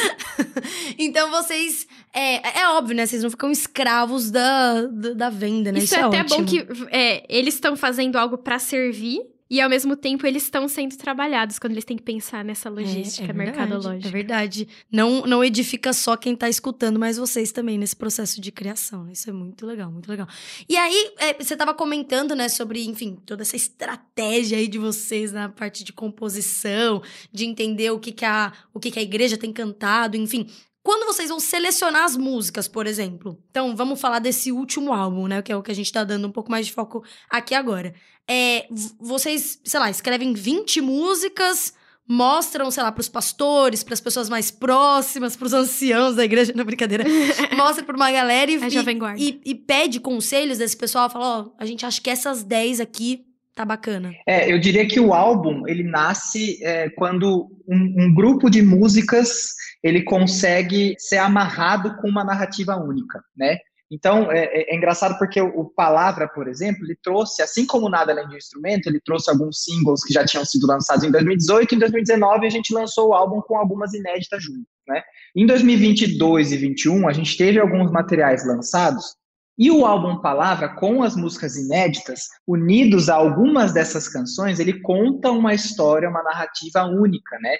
então 0.99 1.31
vocês. 1.31 1.87
É, 2.13 2.59
é 2.59 2.67
óbvio, 2.69 2.95
né? 2.95 3.07
Vocês 3.07 3.23
não 3.23 3.31
ficam 3.31 3.49
escravos 3.49 4.29
da, 4.29 4.83
da, 4.83 5.13
da 5.13 5.29
venda, 5.31 5.71
né? 5.71 5.79
Isso, 5.79 5.87
isso 5.87 5.95
é, 5.95 6.01
é 6.01 6.03
até 6.03 6.21
ótimo. 6.21 6.37
bom 6.37 6.45
que 6.45 6.67
é, 6.91 7.25
eles 7.27 7.55
estão 7.55 7.75
fazendo 7.75 8.17
algo 8.17 8.37
para 8.37 8.59
servir 8.59 9.21
e 9.51 9.59
ao 9.59 9.69
mesmo 9.69 9.97
tempo 9.97 10.25
eles 10.25 10.43
estão 10.43 10.65
sendo 10.69 10.95
trabalhados 10.95 11.59
quando 11.59 11.73
eles 11.73 11.83
têm 11.83 11.97
que 11.97 12.03
pensar 12.03 12.45
nessa 12.45 12.69
é, 12.69 12.71
logística 12.71 13.27
é, 13.27 13.29
é 13.31 13.33
verdade, 13.33 13.57
mercadológica. 13.57 14.07
É 14.07 14.11
verdade. 14.11 14.67
Não, 14.89 15.23
não 15.23 15.43
edifica 15.43 15.91
só 15.91 16.15
quem 16.15 16.35
está 16.35 16.47
escutando, 16.47 16.97
mas 16.97 17.17
vocês 17.17 17.51
também 17.51 17.77
nesse 17.77 17.93
processo 17.93 18.39
de 18.39 18.49
criação. 18.49 19.11
Isso 19.11 19.29
é 19.29 19.33
muito 19.33 19.65
legal, 19.65 19.91
muito 19.91 20.07
legal. 20.07 20.25
E 20.69 20.77
aí, 20.77 21.11
é, 21.17 21.33
você 21.33 21.53
estava 21.53 21.73
comentando, 21.73 22.33
né, 22.33 22.47
sobre, 22.47 22.85
enfim, 22.85 23.17
toda 23.25 23.41
essa 23.41 23.57
estratégia 23.57 24.57
aí 24.57 24.69
de 24.69 24.77
vocês 24.77 25.33
na 25.33 25.49
parte 25.49 25.83
de 25.83 25.91
composição, 25.91 27.03
de 27.29 27.43
entender 27.43 27.91
o 27.91 27.99
que, 27.99 28.13
que, 28.13 28.23
a, 28.23 28.53
o 28.73 28.79
que, 28.79 28.89
que 28.89 28.99
a 28.99 29.03
igreja 29.03 29.37
tem 29.37 29.51
cantado, 29.51 30.15
enfim. 30.15 30.47
Quando 30.83 31.05
vocês 31.05 31.29
vão 31.29 31.39
selecionar 31.39 32.05
as 32.05 32.17
músicas, 32.17 32.67
por 32.67 32.87
exemplo. 32.87 33.37
Então, 33.51 33.75
vamos 33.75 34.01
falar 34.01 34.19
desse 34.19 34.51
último 34.51 34.91
álbum, 34.91 35.27
né? 35.27 35.41
Que 35.41 35.51
é 35.51 35.55
o 35.55 35.61
que 35.61 35.71
a 35.71 35.75
gente 35.75 35.91
tá 35.91 36.03
dando 36.03 36.27
um 36.27 36.31
pouco 36.31 36.49
mais 36.49 36.65
de 36.65 36.73
foco 36.73 37.03
aqui 37.29 37.53
agora. 37.53 37.93
É, 38.27 38.67
vocês, 38.99 39.59
sei 39.63 39.79
lá, 39.79 39.89
escrevem 39.89 40.33
20 40.33 40.81
músicas, 40.81 41.73
mostram, 42.07 42.71
sei 42.71 42.81
lá, 42.81 42.91
pros 42.91 43.07
pastores, 43.07 43.83
para 43.83 43.93
as 43.93 44.01
pessoas 44.01 44.27
mais 44.27 44.49
próximas, 44.49 45.35
pros 45.35 45.53
anciãos 45.53 46.15
da 46.15 46.25
igreja, 46.25 46.51
não 46.57 46.65
brincadeira. 46.65 47.03
mostra 47.55 47.85
pra 47.85 47.95
uma 47.95 48.11
galera 48.11 48.49
e, 48.49 48.55
e, 48.55 49.29
e, 49.29 49.41
e, 49.51 49.55
pede 49.55 49.99
conselhos 49.99 50.57
desse 50.57 50.75
pessoal, 50.75 51.09
fala, 51.09 51.25
ó, 51.25 51.41
oh, 51.43 51.51
a 51.59 51.65
gente 51.65 51.85
acha 51.85 52.01
que 52.01 52.09
essas 52.09 52.43
10 52.43 52.79
aqui 52.79 53.25
tá 53.61 53.65
bacana. 53.65 54.13
É, 54.27 54.51
eu 54.51 54.59
diria 54.59 54.87
que 54.87 54.99
o 54.99 55.13
álbum, 55.13 55.67
ele 55.67 55.83
nasce 55.83 56.63
é, 56.63 56.89
quando 56.89 57.49
um, 57.67 58.05
um 58.05 58.13
grupo 58.13 58.49
de 58.49 58.61
músicas 58.61 59.53
ele 59.83 60.03
consegue 60.03 60.95
ser 60.97 61.17
amarrado 61.17 61.95
com 61.97 62.09
uma 62.09 62.23
narrativa 62.23 62.75
única, 62.75 63.23
né? 63.35 63.57
Então, 63.93 64.31
é, 64.31 64.45
é, 64.45 64.73
é 64.73 64.75
engraçado 64.75 65.17
porque 65.19 65.41
o, 65.41 65.47
o, 65.47 65.65
Palavra, 65.65 66.25
por 66.29 66.47
exemplo, 66.47 66.85
ele 66.85 66.97
trouxe, 67.03 67.41
assim 67.41 67.65
como 67.65 67.89
Nada 67.89 68.13
Além 68.13 68.25
de 68.27 68.35
um 68.35 68.37
Instrumento, 68.37 68.87
ele 68.87 69.01
trouxe 69.03 69.29
alguns 69.29 69.63
singles 69.63 70.01
que 70.05 70.13
já 70.13 70.23
tinham 70.23 70.45
sido 70.45 70.65
lançados 70.65 71.03
em 71.03 71.11
2018 71.11 71.73
e 71.73 71.75
em 71.75 71.79
2019 71.79 72.47
a 72.47 72.49
gente 72.49 72.73
lançou 72.73 73.09
o 73.09 73.13
álbum 73.13 73.41
com 73.41 73.57
algumas 73.57 73.93
inéditas 73.93 74.41
juntos, 74.41 74.65
né? 74.87 75.03
Em 75.35 75.45
2022 75.45 76.47
e 76.47 76.57
2021, 76.57 77.07
a 77.07 77.13
gente 77.13 77.37
teve 77.37 77.59
alguns 77.59 77.91
materiais 77.91 78.47
lançados 78.47 79.20
e 79.57 79.69
o 79.69 79.85
álbum 79.85 80.21
Palavra, 80.21 80.69
com 80.69 81.03
as 81.03 81.15
músicas 81.15 81.55
inéditas, 81.55 82.27
unidos 82.47 83.09
a 83.09 83.15
algumas 83.15 83.73
dessas 83.73 84.07
canções, 84.07 84.59
ele 84.59 84.81
conta 84.81 85.31
uma 85.31 85.53
história, 85.53 86.09
uma 86.09 86.23
narrativa 86.23 86.83
única, 86.85 87.37
né? 87.39 87.57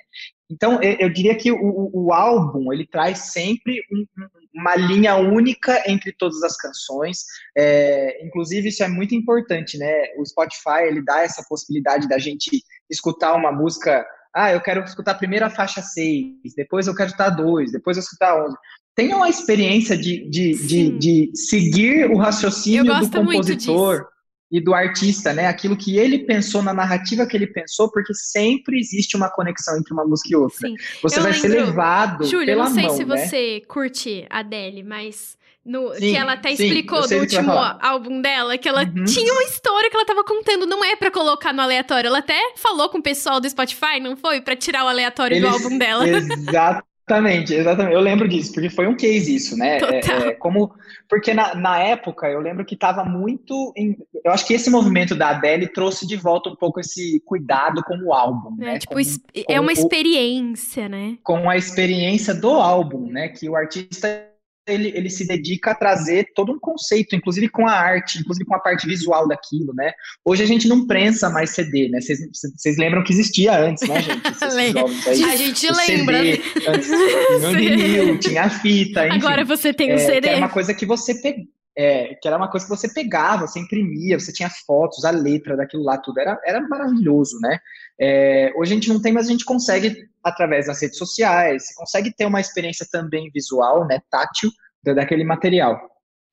Então, 0.50 0.82
eu, 0.82 1.10
diria 1.10 1.36
que 1.36 1.50
o, 1.52 1.90
o, 1.94 2.12
álbum, 2.12 2.74
ele 2.74 2.86
traz 2.86 3.32
sempre 3.32 3.82
um, 3.92 4.06
uma 4.54 4.76
linha 4.76 5.16
única 5.16 5.82
entre 5.90 6.12
todas 6.12 6.44
as 6.44 6.58
canções. 6.58 7.20
É, 7.58 8.26
inclusive, 8.26 8.68
isso 8.68 8.84
é 8.84 8.88
muito 8.90 9.16
importante, 9.16 9.78
né? 9.78 10.08
O 10.18 10.26
Spotify, 10.26 10.84
ele 10.88 11.02
dá 11.04 11.22
essa 11.22 11.46
possibilidade 11.48 12.08
da 12.10 12.18
gente 12.18 12.50
escutar 12.90 13.34
uma 13.34 13.52
música 13.52 14.06
ah, 14.34 14.52
eu 14.52 14.62
quero 14.62 14.84
escutar 14.84 15.12
a 15.12 15.16
primeira 15.16 15.50
faixa 15.50 15.82
6, 15.82 16.54
depois 16.56 16.88
eu 16.88 16.96
quero 16.96 17.08
escutar 17.08 17.30
2, 17.30 17.72
depois 17.72 17.98
eu 17.98 18.02
escutar 18.02 18.46
11 18.46 18.56
tenha 18.96 19.16
uma 19.16 19.30
experiência 19.30 19.98
de, 19.98 20.30
de, 20.30 20.54
de, 20.68 20.90
de, 20.98 21.32
seguir 21.34 22.10
o 22.12 22.18
raciocínio 22.18 22.84
do 23.00 23.10
compositor 23.10 24.06
e 24.52 24.60
do 24.60 24.74
artista, 24.74 25.32
né? 25.32 25.48
Aquilo 25.48 25.78
que 25.78 25.98
ele 25.98 26.20
pensou 26.26 26.62
na 26.62 26.74
narrativa 26.74 27.26
que 27.26 27.38
ele 27.38 27.48
pensou, 27.48 27.90
porque 27.90 28.14
sempre 28.14 28.78
existe 28.78 29.16
uma 29.16 29.30
conexão 29.30 29.78
entre 29.78 29.94
uma 29.94 30.06
música 30.06 30.30
e 30.34 30.36
outra. 30.36 30.68
Sim. 30.68 30.76
Você 31.02 31.20
Eu 31.20 31.24
vai 31.24 31.32
lembro, 31.32 31.50
ser 31.50 31.66
levado 31.66 32.26
Júlio, 32.26 32.46
pela 32.46 32.66
não 32.66 32.74
sei 32.74 32.84
mão, 32.84 32.96
se 32.98 33.06
né? 33.06 33.18
você 33.18 33.62
curte 33.62 34.28
a 34.30 34.40
Adele, 34.40 34.84
mas 34.84 35.38
no, 35.64 35.94
sim, 35.94 36.12
que 36.12 36.18
ela 36.18 36.34
até 36.34 36.52
explicou 36.52 37.08
do 37.08 37.16
último 37.18 37.52
álbum 37.80 38.22
dela, 38.22 38.58
que 38.58 38.68
ela 38.68 38.84
uhum. 38.84 39.04
tinha 39.06 39.32
uma 39.32 39.44
história 39.44 39.90
que 39.90 39.96
ela 39.96 40.06
tava 40.06 40.24
contando, 40.24 40.66
não 40.66 40.84
é 40.84 40.96
para 40.96 41.12
colocar 41.12 41.54
no 41.54 41.62
aleatório. 41.62 42.08
Ela 42.08 42.20
até 42.20 42.40
falou 42.56 42.90
com 42.90 42.98
o 42.98 43.04
pessoal 43.04 43.40
do 43.40 43.50
Spotify, 43.50 44.00
não 44.02 44.18
foi? 44.18 44.42
para 44.42 44.56
tirar 44.56 44.86
o 44.86 44.88
aleatório 44.88 45.38
Eles, 45.38 45.48
do 45.48 45.54
álbum 45.54 45.78
dela. 45.78 46.06
Exatamente, 47.12 47.54
exatamente. 47.54 47.94
Eu 47.94 48.00
lembro 48.00 48.28
disso, 48.28 48.54
porque 48.54 48.70
foi 48.70 48.88
um 48.88 48.96
case 48.96 49.36
isso, 49.36 49.58
né? 49.58 49.80
É, 49.80 50.00
é, 50.00 50.32
como, 50.34 50.72
porque 51.10 51.34
na, 51.34 51.54
na 51.56 51.78
época 51.80 52.28
eu 52.28 52.40
lembro 52.40 52.64
que 52.64 52.76
estava 52.76 53.04
muito. 53.04 53.74
Em, 53.76 53.98
eu 54.24 54.32
acho 54.32 54.46
que 54.46 54.54
esse 54.54 54.70
movimento 54.70 55.14
da 55.14 55.30
Adele 55.30 55.68
trouxe 55.68 56.08
de 56.08 56.16
volta 56.16 56.50
um 56.50 56.56
pouco 56.56 56.80
esse 56.80 57.22
cuidado 57.26 57.84
com 57.84 57.98
o 57.98 58.14
álbum, 58.14 58.56
é, 58.62 58.66
né? 58.66 58.80
Tipo, 58.80 58.94
com, 58.94 59.02
é 59.50 59.60
uma 59.60 59.74
experiência, 59.74 60.88
né? 60.88 61.18
Com 61.22 61.50
a 61.50 61.58
experiência 61.58 62.34
do 62.34 62.52
álbum, 62.52 63.12
né? 63.12 63.28
Que 63.28 63.50
o 63.50 63.56
artista 63.56 64.31
ele, 64.68 64.92
ele 64.96 65.10
se 65.10 65.26
dedica 65.26 65.72
a 65.72 65.76
trazer 65.76 66.28
todo 66.36 66.52
um 66.52 66.60
conceito, 66.60 67.16
inclusive 67.16 67.50
com 67.50 67.68
a 67.68 67.72
arte, 67.72 68.20
inclusive 68.20 68.46
com 68.46 68.56
a 68.56 68.60
parte 68.60 68.88
visual 68.88 69.28
daquilo, 69.28 69.74
né? 69.74 69.92
Hoje 70.24 70.44
a 70.44 70.46
gente 70.46 70.68
não 70.68 70.86
prensa 70.86 71.30
mais 71.30 71.52
CD, 71.52 71.90
né? 71.90 72.00
Vocês 72.02 72.78
lembram 72.78 73.04
que 73.04 73.12
existia 73.12 73.58
antes, 73.58 73.88
né, 73.88 74.02
gente? 74.02 74.22
Aí, 75.08 75.24
a 75.24 75.36
gente 75.36 75.68
lembra. 75.72 76.20
CD, 76.20 76.42
antes, 76.68 76.88
tinha 76.88 77.52
vinil, 77.52 78.20
tinha 78.20 78.50
fita, 78.50 79.08
enfim. 79.08 79.18
Agora 79.18 79.44
você 79.44 79.74
tem 79.74 79.92
o 79.92 79.94
um 79.94 79.96
é, 79.96 80.00
CD. 80.00 80.28
é 80.30 80.38
uma 80.38 80.50
coisa 80.50 80.74
que 80.74 80.86
você 80.86 81.16
pegou. 81.16 81.46
É, 81.78 82.16
que 82.16 82.28
era 82.28 82.38
uma 82.38 82.50
coisa 82.50 82.66
que 82.66 82.70
você 82.70 82.94
pegava, 82.94 83.48
você 83.48 83.60
imprimia, 83.60 84.20
você 84.20 84.32
tinha 84.32 84.50
fotos, 84.50 85.06
a 85.06 85.12
letra 85.12 85.56
daquilo 85.56 85.84
lá, 85.84 85.98
tudo. 85.98 86.20
Era, 86.20 86.40
era 86.46 86.62
maravilhoso, 86.62 87.40
né? 87.42 87.60
É, 88.00 88.52
hoje 88.56 88.72
a 88.72 88.76
gente 88.76 88.90
não 88.90 89.02
tem, 89.02 89.14
mas 89.14 89.28
a 89.28 89.32
gente 89.32 89.46
consegue, 89.46 89.96
através 90.24 90.68
das 90.68 90.82
redes 90.82 90.98
sociais, 90.98 91.68
você 91.68 91.74
consegue 91.76 92.14
ter 92.16 92.26
uma 92.26 92.42
experiência 92.42 92.86
também 92.92 93.30
visual, 93.34 93.88
né, 93.88 94.00
tátil, 94.10 94.50
daquele 94.84 95.24
material. 95.24 95.80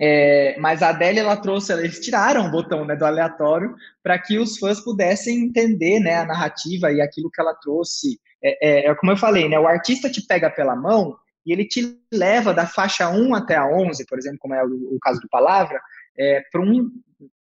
É, 0.01 0.57
mas 0.61 0.83
a 0.83 0.91
Adélia, 0.91 1.21
ela 1.21 1.37
trouxe, 1.37 1.73
eles 1.73 1.99
tiraram 1.99 2.47
o 2.47 2.51
botão 2.51 2.85
né, 2.85 2.95
do 2.95 3.05
aleatório 3.05 3.75
para 4.03 4.19
que 4.19 4.39
os 4.39 4.57
fãs 4.57 4.81
pudessem 4.81 5.45
entender 5.45 5.99
né, 5.99 6.17
a 6.17 6.25
narrativa 6.25 6.93
e 6.93 7.01
aquilo 7.01 7.31
que 7.31 7.41
ela 7.41 7.55
trouxe. 7.55 8.19
É, 8.43 8.87
é, 8.87 8.91
é, 8.91 8.95
como 8.95 9.11
eu 9.11 9.17
falei, 9.17 9.49
né, 9.49 9.59
o 9.59 9.67
artista 9.67 10.09
te 10.09 10.25
pega 10.25 10.49
pela 10.49 10.77
mão 10.77 11.17
e 11.47 11.53
ele 11.53 11.67
te 11.67 11.99
leva 12.13 12.53
da 12.53 12.67
faixa 12.67 13.09
1 13.09 13.35
até 13.35 13.57
a 13.57 13.67
11, 13.67 14.07
por 14.07 14.19
exemplo, 14.19 14.39
como 14.41 14.55
é 14.55 14.65
o, 14.65 14.69
o 14.69 14.99
caso 15.01 15.21
do 15.21 15.29
Palavra, 15.29 15.81
é, 16.19 16.43
para 16.51 16.61
um, 16.61 16.91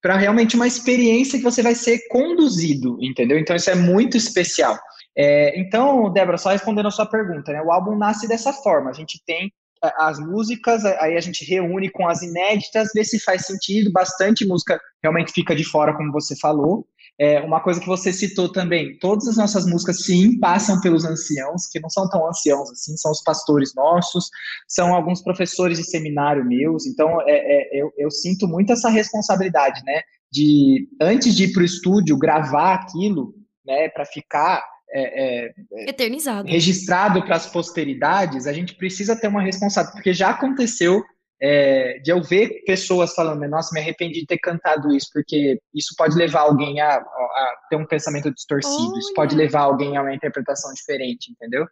realmente 0.04 0.56
uma 0.56 0.68
experiência 0.68 1.38
que 1.38 1.44
você 1.44 1.62
vai 1.62 1.76
ser 1.76 2.00
conduzido, 2.10 2.98
entendeu? 3.02 3.38
Então 3.38 3.56
isso 3.56 3.70
é 3.70 3.76
muito 3.76 4.16
especial. 4.16 4.78
É, 5.18 5.60
então, 5.60 6.12
Débora, 6.12 6.38
só 6.38 6.52
respondendo 6.52 6.88
a 6.88 6.92
sua 6.92 7.06
pergunta, 7.06 7.52
né, 7.52 7.62
o 7.62 7.72
álbum 7.72 7.98
nasce 7.98 8.28
dessa 8.28 8.54
forma. 8.54 8.90
A 8.90 8.94
gente 8.94 9.22
tem 9.26 9.52
as 9.82 10.20
músicas, 10.20 10.84
aí 10.86 11.16
a 11.16 11.22
gente 11.22 11.46
reúne 11.46 11.90
com 11.90 12.08
as 12.08 12.22
inéditas, 12.22 12.90
vê 12.96 13.04
se 13.04 13.20
faz 13.20 13.46
sentido, 13.46 13.92
bastante 13.92 14.46
música 14.46 14.80
realmente 15.04 15.32
fica 15.32 15.56
de 15.56 15.64
fora, 15.64 15.96
como 15.96 16.12
você 16.12 16.36
falou. 16.40 16.88
É, 17.20 17.40
uma 17.42 17.60
coisa 17.60 17.80
que 17.80 17.88
você 17.88 18.14
citou 18.14 18.52
também, 18.52 18.98
todas 19.00 19.28
as 19.28 19.38
nossas 19.38 19.66
músicas, 19.66 20.04
sim, 20.06 20.40
passam 20.40 20.80
pelos 20.82 21.04
anciãos, 21.04 21.66
que 21.68 21.80
não 21.80 21.90
são 21.90 22.08
tão 22.08 22.28
anciãos 22.28 22.70
assim, 22.70 22.96
são 22.96 23.12
os 23.12 23.24
pastores 23.24 23.74
nossos, 23.76 24.30
são 24.68 24.94
alguns 24.94 25.24
professores 25.24 25.80
de 25.80 25.84
seminário 25.84 26.46
meus, 26.46 26.86
então 26.86 27.20
é, 27.22 27.32
é, 27.32 27.82
eu, 27.82 27.92
eu 27.98 28.12
sinto 28.12 28.48
muito 28.48 28.72
essa 28.72 28.90
responsabilidade, 28.90 29.82
né, 29.84 30.02
de, 30.32 30.88
antes 31.02 31.36
de 31.36 31.46
ir 31.46 31.54
para 31.54 31.64
o 31.64 31.66
estúdio, 31.66 32.20
gravar 32.20 32.76
aquilo, 32.76 33.34
né, 33.66 33.90
para 33.90 34.06
ficar 34.06 34.64
é, 34.94 35.48
é, 35.48 35.90
eternizado, 35.90 36.48
registrado 36.48 37.26
para 37.26 37.36
as 37.36 37.48
posteridades, 37.48 38.46
a 38.46 38.54
gente 38.54 38.76
precisa 38.76 39.20
ter 39.20 39.28
uma 39.28 39.42
responsabilidade, 39.42 39.98
porque 39.98 40.14
já 40.14 40.30
aconteceu 40.30 41.04
é, 41.42 42.00
de 42.00 42.12
eu 42.12 42.22
ver 42.22 42.64
pessoas 42.66 43.14
falando, 43.14 43.48
nossa, 43.48 43.74
me 43.74 43.80
arrependi 43.80 44.22
de 44.22 44.26
ter 44.26 44.40
cantado 44.40 44.94
isso, 44.96 45.10
porque 45.14 45.60
isso 45.74 45.94
pode 45.98 46.16
levar 46.16 46.42
alguém 46.42 46.82
a, 46.82 46.96
a 46.96 47.56
ter 47.70 47.76
um 47.76 47.86
pensamento 47.86 48.34
distorcido, 48.34 48.92
Olha. 48.92 49.00
isso 49.00 49.14
pode 49.14 49.36
levar 49.36 49.62
alguém 49.62 49.98
a 49.98 50.02
uma 50.02 50.14
interpretação 50.14 50.74
diferente, 50.74 51.32
entendeu? 51.32 51.66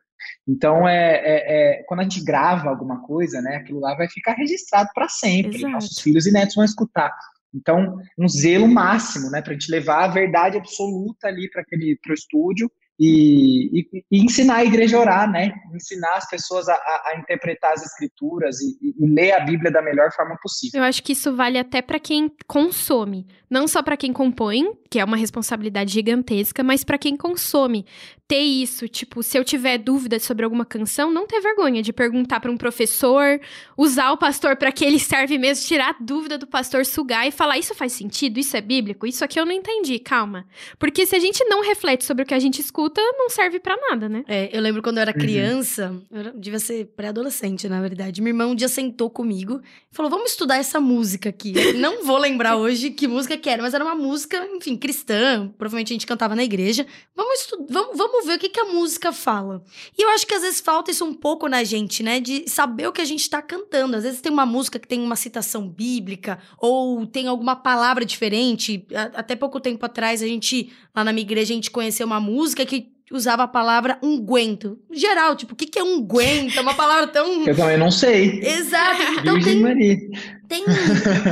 Então, 0.47 0.88
é, 0.88 1.15
é, 1.15 1.80
é, 1.80 1.84
quando 1.84 2.01
a 2.01 2.04
gente 2.04 2.23
grava 2.23 2.69
alguma 2.69 3.01
coisa, 3.01 3.41
né, 3.41 3.58
aquilo 3.58 3.80
lá 3.80 3.95
vai 3.95 4.08
ficar 4.08 4.34
registrado 4.34 4.89
para 4.93 5.10
sempre, 5.10 5.58
Exato. 5.58 5.73
nossos 5.73 5.99
filhos 5.99 6.25
e 6.28 6.32
netos 6.32 6.56
vão 6.56 6.65
escutar. 6.65 7.12
Então, 7.54 7.97
um 8.19 8.28
zelo 8.28 8.67
máximo, 8.67 9.32
né, 9.32 9.41
para 9.41 9.51
a 9.51 9.54
gente 9.54 9.71
levar 9.71 10.04
a 10.04 10.08
verdade 10.08 10.58
absoluta 10.58 11.28
ali 11.28 11.49
para 11.49 11.62
aquele 11.62 11.97
pro 12.04 12.13
estúdio 12.13 12.69
e, 12.99 13.81
e, 13.81 14.05
e, 14.12 14.23
ensinar 14.23 14.55
a 14.55 14.65
igreja 14.65 14.97
a 14.97 15.01
orar, 15.01 15.31
né? 15.31 15.53
Ensinar 15.73 16.15
as 16.15 16.29
pessoas 16.29 16.69
a, 16.69 16.73
a 16.73 17.15
interpretar 17.19 17.73
as 17.73 17.84
escrituras 17.84 18.62
e, 18.62 18.77
e, 18.81 19.13
ler 19.13 19.34
a 19.34 19.41
Bíblia 19.41 19.69
da 19.71 19.81
melhor 19.81 20.12
forma 20.13 20.38
possível. 20.41 20.79
Eu 20.79 20.86
acho 20.86 21.03
que 21.03 21.12
isso 21.12 21.36
vale 21.36 21.58
até 21.58 21.81
para 21.81 21.99
quem 21.99 22.31
consome, 22.47 23.27
não 23.49 23.67
só 23.67 23.84
para 23.84 23.97
quem 23.97 24.13
compõe, 24.13 24.63
que 24.89 24.99
é 24.99 25.03
uma 25.03 25.17
responsabilidade 25.17 25.91
gigantesca, 25.91 26.63
mas 26.63 26.84
para 26.84 26.97
quem 26.97 27.17
consome 27.17 27.86
ter 28.27 28.41
isso, 28.41 28.88
tipo, 28.88 29.21
se 29.21 29.38
eu 29.38 29.43
tiver 29.43 29.77
dúvida 29.77 30.19
sobre 30.19 30.43
alguma 30.43 30.65
canção, 30.65 31.11
não 31.11 31.27
ter 31.27 31.39
vergonha 31.41 31.81
de 31.83 31.93
perguntar 31.93 32.39
para 32.39 32.51
um 32.51 32.57
professor, 32.57 33.39
usar 33.77 34.11
o 34.11 34.17
pastor 34.17 34.55
para 34.55 34.71
que 34.71 34.83
ele 34.83 34.97
serve 34.99 35.38
mesmo, 35.38 35.65
tirar 35.65 35.91
a 35.91 35.95
dúvida 35.99 36.38
do 36.38 36.47
pastor, 36.47 36.85
sugar 36.85 37.27
e 37.27 37.31
falar: 37.31 37.57
Isso 37.59 37.75
faz 37.75 37.93
sentido? 37.93 38.39
Isso 38.39 38.57
é 38.57 38.61
bíblico? 38.61 39.05
Isso 39.05 39.23
aqui 39.23 39.39
eu 39.39 39.45
não 39.45 39.51
entendi, 39.51 39.99
calma. 39.99 40.45
Porque 40.79 41.05
se 41.05 41.15
a 41.15 41.19
gente 41.19 41.43
não 41.45 41.63
reflete 41.63 42.03
sobre 42.03 42.23
o 42.23 42.25
que 42.25 42.33
a 42.33 42.39
gente 42.39 42.59
escuta, 42.59 42.99
não 43.17 43.29
serve 43.29 43.59
para 43.59 43.77
nada, 43.89 44.09
né? 44.09 44.23
É, 44.27 44.49
eu 44.51 44.61
lembro 44.61 44.81
quando 44.81 44.97
eu 44.97 45.01
era 45.01 45.11
uhum. 45.11 45.19
criança, 45.19 45.91
uhum. 46.09 46.21
eu 46.21 46.33
devia 46.33 46.59
ser 46.59 46.85
pré-adolescente, 46.95 47.69
na 47.69 47.79
verdade. 47.79 48.21
Meu 48.21 48.31
irmão 48.31 48.51
um 48.51 48.55
dia 48.55 48.67
sentou 48.67 49.09
comigo 49.09 49.61
e 49.91 49.95
falou: 49.95 50.09
Vamos 50.09 50.31
estudar 50.31 50.57
essa 50.57 50.79
música 50.79 51.29
aqui. 51.29 51.53
Não 51.77 52.03
vou 52.03 52.17
lembrar 52.17 52.57
hoje 52.57 52.89
que 52.89 53.07
música 53.07 53.38
que 53.38 53.49
era, 53.49 53.61
mas 53.61 53.75
era 53.75 53.83
uma 53.83 53.95
música, 53.95 54.47
enfim, 54.55 54.75
cristã. 54.75 55.47
Provavelmente 55.59 55.93
a 55.93 55.95
gente 55.95 56.07
cantava 56.07 56.35
na 56.35 56.43
igreja. 56.43 56.88
Vamos 57.15 57.41
estudar, 57.41 57.65
vamos, 57.71 57.97
vamos 57.97 58.14
vamos 58.15 58.25
ver 58.28 58.36
o 58.36 58.39
que, 58.39 58.49
que 58.49 58.60
a 58.60 58.65
música 58.65 59.12
fala. 59.12 59.62
E 59.97 60.01
eu 60.01 60.10
acho 60.10 60.25
que 60.25 60.34
às 60.34 60.41
vezes 60.41 60.62
falta 60.62 60.91
isso 60.91 61.04
um 61.04 61.13
pouco 61.13 61.47
na 61.47 61.63
gente, 61.63 62.01
né? 62.01 62.19
De 62.19 62.49
saber 62.49 62.88
o 62.88 62.93
que 62.93 63.01
a 63.01 63.06
gente 63.06 63.30
tá 63.30 63.41
cantando. 63.41 63.97
Às 63.97 64.04
vezes 64.04 64.21
tem 64.21 64.32
uma 64.32 64.45
música 64.45 64.80
que 64.80 64.88
tem 64.88 65.01
uma 65.01 65.15
citação 65.15 65.67
bíblica, 65.67 66.39
ou 66.58 67.06
tem 67.06 67.28
alguma 67.28 67.56
palavra 67.56 68.06
diferente. 68.06 68.86
Até 69.13 69.36
pouco 69.36 69.60
tempo 69.60 69.86
atrás, 69.86 70.21
a 70.21 70.28
gente, 70.28 70.71
lá 70.95 71.04
na 71.04 71.12
minha 71.12 71.23
igreja, 71.23 71.54
a 71.54 71.56
gente 71.56 71.71
conheceu 71.71 72.06
uma 72.08 72.19
música 72.19 72.65
que 72.65 72.94
usava 73.11 73.43
a 73.43 73.47
palavra 73.47 73.99
unguento. 74.01 74.79
Geral, 74.91 75.35
tipo, 75.35 75.53
o 75.53 75.55
que, 75.55 75.67
que 75.67 75.77
é 75.77 75.83
unguento? 75.83 76.57
É 76.57 76.61
uma 76.61 76.73
palavra 76.73 77.07
tão. 77.07 77.45
Eu 77.45 77.55
também 77.55 77.77
não 77.77 77.91
sei. 77.91 78.39
Exato. 78.41 79.01
Então 79.19 79.39
tem, 79.39 80.11
tem, 80.47 80.63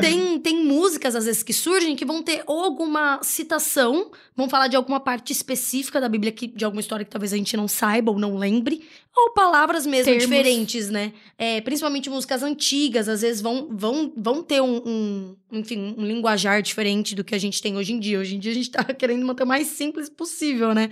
tem, 0.02 0.40
tem 0.40 0.66
músicas, 0.66 1.16
às 1.16 1.26
vezes, 1.26 1.42
que 1.42 1.54
surgem 1.54 1.96
que 1.96 2.06
vão 2.06 2.22
ter 2.22 2.44
ou 2.46 2.64
alguma 2.64 3.20
citação, 3.24 4.12
vão 4.36 4.48
falar 4.48 4.68
de 4.68 4.76
alguma 4.76 5.00
parte 5.00 5.32
específica 5.32 6.00
da 6.00 6.08
Bíblia, 6.08 6.32
que, 6.32 6.48
de 6.48 6.64
alguma 6.64 6.82
história 6.82 7.04
que 7.04 7.12
talvez 7.12 7.34
a 7.34 7.38
gente 7.38 7.58
não 7.58 7.68
saiba 7.68 8.12
ou 8.12 8.20
não 8.20 8.38
lembre, 8.38 8.84
ou 9.16 9.32
palavras 9.34 9.86
mesmo 9.86 10.06
Termos. 10.06 10.24
diferentes, 10.24 10.90
né? 10.90 11.12
É, 11.38 11.62
principalmente 11.62 12.10
músicas 12.10 12.44
antigas, 12.44 13.10
às 13.10 13.22
vezes 13.22 13.42
vão, 13.42 13.68
vão, 13.72 14.12
vão 14.16 14.44
ter 14.44 14.62
um, 14.62 14.78
um, 14.86 15.36
enfim, 15.52 15.96
um 15.98 16.06
linguajar 16.06 16.62
diferente 16.62 17.16
do 17.16 17.24
que 17.24 17.34
a 17.34 17.40
gente 17.40 17.62
tem 17.62 17.78
hoje 17.78 17.94
em 17.94 18.00
dia. 18.00 18.20
Hoje 18.20 18.36
em 18.36 18.40
dia 18.40 18.52
a 18.52 18.56
gente 18.56 18.72
tá 18.72 18.84
querendo 18.94 19.26
manter 19.26 19.44
o 19.44 19.48
mais 19.48 19.68
simples 19.68 20.10
possível, 20.10 20.74
né? 20.74 20.90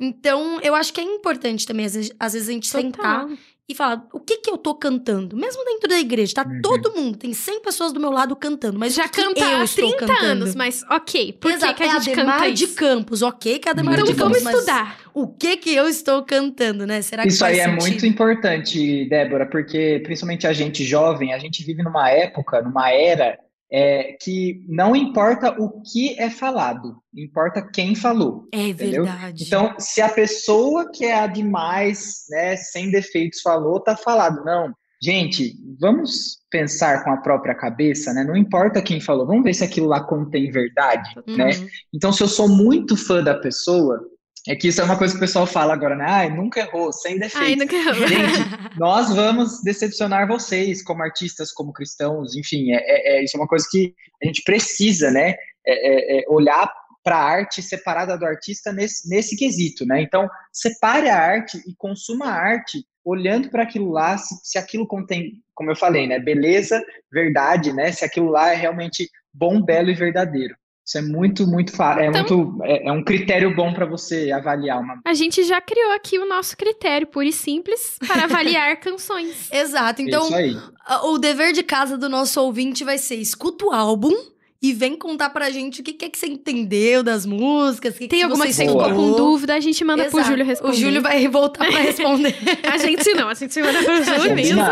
Então, 0.00 0.60
eu 0.62 0.74
acho 0.74 0.92
que 0.92 1.00
é 1.00 1.04
importante 1.04 1.66
também, 1.66 1.86
às 1.86 1.94
vezes, 1.94 2.12
às 2.18 2.32
vezes 2.32 2.48
a 2.48 2.52
gente 2.52 2.70
Total. 2.70 2.82
sentar 2.82 3.28
e 3.68 3.74
falar 3.74 4.06
o 4.14 4.18
que 4.18 4.38
que 4.38 4.50
eu 4.50 4.56
tô 4.56 4.74
cantando. 4.74 5.36
Mesmo 5.36 5.62
dentro 5.64 5.90
da 5.90 6.00
igreja, 6.00 6.36
tá 6.36 6.42
uhum. 6.42 6.62
todo 6.62 6.94
mundo, 6.94 7.18
tem 7.18 7.34
100 7.34 7.60
pessoas 7.60 7.92
do 7.92 8.00
meu 8.00 8.10
lado 8.10 8.34
cantando, 8.34 8.78
mas 8.78 8.94
já 8.94 9.06
canta 9.06 9.40
eu 9.40 9.62
há 9.62 9.66
30 9.66 9.96
cantando? 9.98 10.22
anos, 10.22 10.54
mas 10.54 10.82
ok, 10.90 11.34
por 11.34 11.50
Exato, 11.50 11.74
que, 11.74 11.82
que 11.82 11.82
a 11.82 11.86
é 11.86 12.00
gente 12.00 12.12
Ademar 12.12 12.38
canta 12.38 12.52
de 12.52 12.66
Campos, 12.68 13.20
ok, 13.20 13.58
que 13.58 13.68
é 13.68 13.72
Ademar 13.72 13.94
então, 13.94 14.06
de 14.06 14.14
Campos, 14.14 14.42
vamos 14.42 14.54
estudar. 14.54 14.98
O 15.12 15.26
que 15.26 15.58
que 15.58 15.74
eu 15.74 15.86
estou 15.86 16.22
cantando, 16.22 16.86
né? 16.86 17.02
Será 17.02 17.24
que 17.24 17.28
Isso 17.28 17.44
aí 17.44 17.58
é 17.58 17.64
sentido? 17.64 17.78
é 17.78 17.88
muito 17.88 18.06
importante, 18.06 19.04
Débora, 19.06 19.44
porque 19.44 20.00
principalmente 20.02 20.46
a 20.46 20.52
gente 20.54 20.82
jovem, 20.82 21.34
a 21.34 21.38
gente 21.38 21.62
vive 21.62 21.82
numa 21.82 22.08
época, 22.08 22.62
numa 22.62 22.90
era 22.90 23.38
é, 23.70 24.16
que 24.20 24.64
não 24.66 24.96
importa 24.96 25.50
o 25.60 25.82
que 25.82 26.18
é 26.18 26.30
falado, 26.30 26.96
importa 27.14 27.62
quem 27.62 27.94
falou. 27.94 28.48
É 28.52 28.68
entendeu? 28.68 29.04
verdade. 29.04 29.44
Então, 29.44 29.74
se 29.78 30.00
a 30.00 30.08
pessoa 30.08 30.90
que 30.90 31.04
é 31.04 31.14
a 31.14 31.26
demais, 31.26 32.24
né, 32.30 32.56
sem 32.56 32.90
defeitos 32.90 33.40
falou, 33.42 33.80
tá 33.80 33.96
falado. 33.96 34.42
Não, 34.44 34.72
gente, 35.02 35.54
vamos 35.78 36.38
pensar 36.50 37.04
com 37.04 37.10
a 37.10 37.18
própria 37.18 37.54
cabeça, 37.54 38.12
né? 38.14 38.24
Não 38.24 38.36
importa 38.36 38.82
quem 38.82 39.00
falou, 39.00 39.26
vamos 39.26 39.44
ver 39.44 39.54
se 39.54 39.64
aquilo 39.64 39.86
lá 39.86 40.02
contém 40.02 40.50
verdade, 40.50 41.10
uhum. 41.26 41.36
né? 41.36 41.50
Então, 41.92 42.12
se 42.12 42.22
eu 42.22 42.28
sou 42.28 42.48
muito 42.48 42.96
fã 42.96 43.22
da 43.22 43.34
pessoa, 43.34 44.00
é 44.46 44.54
que 44.54 44.68
isso 44.68 44.80
é 44.80 44.84
uma 44.84 44.96
coisa 44.96 45.14
que 45.14 45.18
o 45.18 45.20
pessoal 45.20 45.46
fala 45.46 45.72
agora, 45.72 45.96
né? 45.96 46.04
Ai, 46.06 46.30
nunca 46.30 46.60
errou, 46.60 46.92
sem 46.92 47.18
defeitos. 47.18 47.48
Ai, 47.48 47.56
nunca 47.56 47.74
errou. 47.74 48.06
Gente, 48.06 48.78
nós 48.78 49.14
vamos 49.14 49.62
decepcionar 49.62 50.28
vocês 50.28 50.82
como 50.82 51.02
artistas, 51.02 51.52
como 51.52 51.72
cristãos, 51.72 52.36
enfim, 52.36 52.72
é, 52.72 52.76
é, 52.76 53.18
é 53.18 53.24
isso 53.24 53.36
é 53.36 53.40
uma 53.40 53.48
coisa 53.48 53.66
que 53.70 53.94
a 54.22 54.26
gente 54.26 54.42
precisa, 54.42 55.10
né? 55.10 55.34
É, 55.66 56.18
é, 56.18 56.20
é 56.20 56.24
olhar 56.28 56.70
para 57.02 57.16
a 57.16 57.24
arte 57.24 57.62
separada 57.62 58.18
do 58.18 58.26
artista 58.26 58.72
nesse, 58.72 59.08
nesse 59.08 59.36
quesito, 59.36 59.86
né? 59.86 60.02
Então, 60.02 60.28
separe 60.52 61.08
a 61.08 61.18
arte 61.18 61.58
e 61.66 61.74
consuma 61.76 62.26
a 62.26 62.34
arte 62.34 62.84
olhando 63.04 63.48
para 63.50 63.62
aquilo 63.62 63.90
lá, 63.90 64.18
se, 64.18 64.34
se 64.42 64.58
aquilo 64.58 64.86
contém, 64.86 65.42
como 65.54 65.70
eu 65.70 65.76
falei, 65.76 66.06
né? 66.06 66.18
Beleza, 66.18 66.84
verdade, 67.10 67.72
né? 67.72 67.90
Se 67.92 68.04
aquilo 68.04 68.30
lá 68.30 68.52
é 68.52 68.56
realmente 68.56 69.08
bom, 69.32 69.62
belo 69.62 69.90
e 69.90 69.94
verdadeiro. 69.94 70.54
Isso 70.88 70.96
é 70.96 71.02
muito, 71.02 71.46
muito 71.46 71.70
fácil. 71.76 72.00
É, 72.00 72.06
então, 72.06 72.38
muito, 72.38 72.64
é, 72.64 72.88
é, 72.88 72.92
um 72.92 73.04
critério 73.04 73.54
bom 73.54 73.74
para 73.74 73.84
você 73.84 74.32
avaliar 74.32 74.80
uma. 74.80 74.98
A 75.04 75.12
gente 75.12 75.44
já 75.44 75.60
criou 75.60 75.92
aqui 75.92 76.18
o 76.18 76.26
nosso 76.26 76.56
critério, 76.56 77.06
puro 77.06 77.26
e 77.26 77.32
simples, 77.32 77.98
para 78.06 78.24
avaliar 78.24 78.74
canções. 78.80 79.52
Exato. 79.52 80.00
Então, 80.00 80.26
o 81.04 81.18
dever 81.18 81.52
de 81.52 81.62
casa 81.62 81.98
do 81.98 82.08
nosso 82.08 82.40
ouvinte 82.40 82.84
vai 82.84 82.96
ser: 82.96 83.16
escuta 83.16 83.66
o 83.66 83.70
álbum 83.70 84.14
e 84.62 84.72
vem 84.72 84.96
contar 84.96 85.28
pra 85.28 85.50
gente 85.50 85.82
o 85.82 85.84
que, 85.84 85.92
que 85.92 86.06
é 86.06 86.08
que 86.08 86.16
você 86.16 86.26
entendeu 86.26 87.02
das 87.02 87.26
músicas. 87.26 87.92
Que 87.92 88.08
Tem 88.08 88.20
que 88.20 88.24
alguma 88.24 88.46
que 88.46 88.54
você 88.54 88.66
ficou 88.66 88.82
com 88.82 89.12
dúvida, 89.12 89.56
a 89.56 89.60
gente 89.60 89.84
manda 89.84 90.06
Exato. 90.06 90.16
pro 90.16 90.24
Júlio 90.24 90.46
responder. 90.46 90.72
O 90.74 90.80
Júlio 90.80 91.02
vai 91.02 91.28
voltar 91.28 91.66
pra 91.66 91.80
responder. 91.84 92.34
a 92.66 92.78
gente 92.78 93.12
não, 93.12 93.28
a 93.28 93.34
gente 93.34 93.60
manda 93.60 93.82
pro 93.82 94.04
Júlio 94.16 94.34
mesmo. 94.34 94.62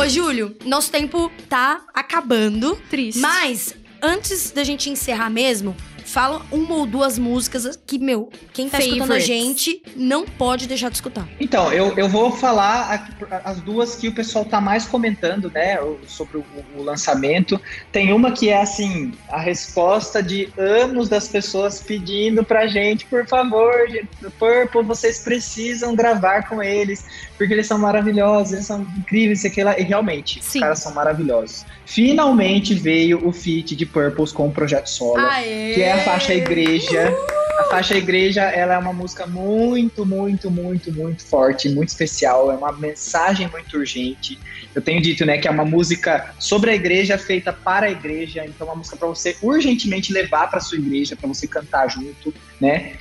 Ô, 0.00 0.08
Júlio, 0.08 0.56
nosso 0.64 0.92
tempo 0.92 1.32
tá 1.48 1.84
acabando. 1.92 2.78
Triste. 2.88 3.18
Mas 3.18 3.74
antes 4.02 4.50
da 4.50 4.64
gente 4.64 4.90
encerrar 4.90 5.30
mesmo, 5.30 5.76
Fala 6.06 6.40
uma 6.52 6.74
ou 6.76 6.86
duas 6.86 7.18
músicas 7.18 7.78
que, 7.86 7.98
meu, 7.98 8.30
quem 8.52 8.68
tá 8.68 8.78
escutando 8.78 9.02
a 9.02 9.06
Favorites. 9.18 9.26
gente 9.26 9.82
não 9.96 10.24
pode 10.24 10.66
deixar 10.68 10.88
de 10.88 10.94
escutar. 10.96 11.28
Então, 11.40 11.72
eu, 11.72 11.92
eu 11.98 12.08
vou 12.08 12.30
falar 12.30 13.08
a- 13.30 13.40
as 13.50 13.60
duas 13.60 13.96
que 13.96 14.08
o 14.08 14.12
pessoal 14.14 14.44
tá 14.44 14.60
mais 14.60 14.86
comentando, 14.86 15.50
né, 15.50 15.78
sobre 16.06 16.38
o, 16.38 16.44
o 16.76 16.82
lançamento. 16.82 17.60
Tem 17.90 18.12
uma 18.12 18.30
que 18.30 18.48
é, 18.48 18.62
assim, 18.62 19.12
a 19.28 19.40
resposta 19.40 20.22
de 20.22 20.48
anos 20.56 21.08
das 21.08 21.26
pessoas 21.28 21.80
pedindo 21.82 22.44
pra 22.44 22.66
gente, 22.68 23.04
por 23.06 23.26
favor, 23.26 23.72
gente, 23.90 24.08
Purple, 24.38 24.82
vocês 24.84 25.18
precisam 25.24 25.94
gravar 25.96 26.48
com 26.48 26.62
eles, 26.62 27.04
porque 27.36 27.52
eles 27.52 27.66
são 27.66 27.78
maravilhosos, 27.78 28.52
eles 28.52 28.66
são 28.66 28.82
incríveis, 28.96 29.40
isso 29.40 29.48
aqui 29.48 29.62
lá. 29.64 29.78
E 29.78 29.82
realmente, 29.82 30.40
Sim. 30.42 30.58
os 30.58 30.62
caras 30.62 30.78
são 30.78 30.94
maravilhosos. 30.94 31.64
Finalmente 31.84 32.74
veio 32.74 33.26
o 33.26 33.32
feat 33.32 33.74
de 33.74 33.86
Purples 33.86 34.30
com 34.32 34.48
o 34.48 34.52
Projeto 34.52 34.86
Solo 34.88 35.18
Aê! 35.18 35.72
que 35.74 35.82
é 35.82 35.95
a 35.96 36.00
faixa 36.00 36.34
Igreja. 36.34 37.16
A 37.58 37.64
faixa 37.70 37.96
Igreja, 37.96 38.42
ela 38.42 38.74
é 38.74 38.78
uma 38.78 38.92
música 38.92 39.26
muito, 39.26 40.04
muito, 40.04 40.50
muito, 40.50 40.92
muito 40.92 41.24
forte, 41.24 41.70
muito 41.70 41.88
especial, 41.88 42.52
é 42.52 42.54
uma 42.54 42.70
mensagem 42.70 43.48
muito 43.48 43.78
urgente. 43.78 44.38
Eu 44.74 44.82
tenho 44.82 45.00
dito, 45.00 45.24
né, 45.24 45.38
que 45.38 45.48
é 45.48 45.50
uma 45.50 45.64
música 45.64 46.34
sobre 46.38 46.70
a 46.70 46.74
igreja, 46.74 47.16
feita 47.16 47.50
para 47.50 47.86
a 47.86 47.90
igreja, 47.90 48.44
então 48.44 48.66
é 48.66 48.70
uma 48.70 48.76
música 48.76 48.96
para 48.96 49.08
você 49.08 49.36
urgentemente 49.40 50.12
levar 50.12 50.50
para 50.50 50.60
sua 50.60 50.76
igreja, 50.76 51.16
para 51.16 51.28
você 51.28 51.46
cantar 51.46 51.88
junto, 51.88 52.32
né? 52.60 52.92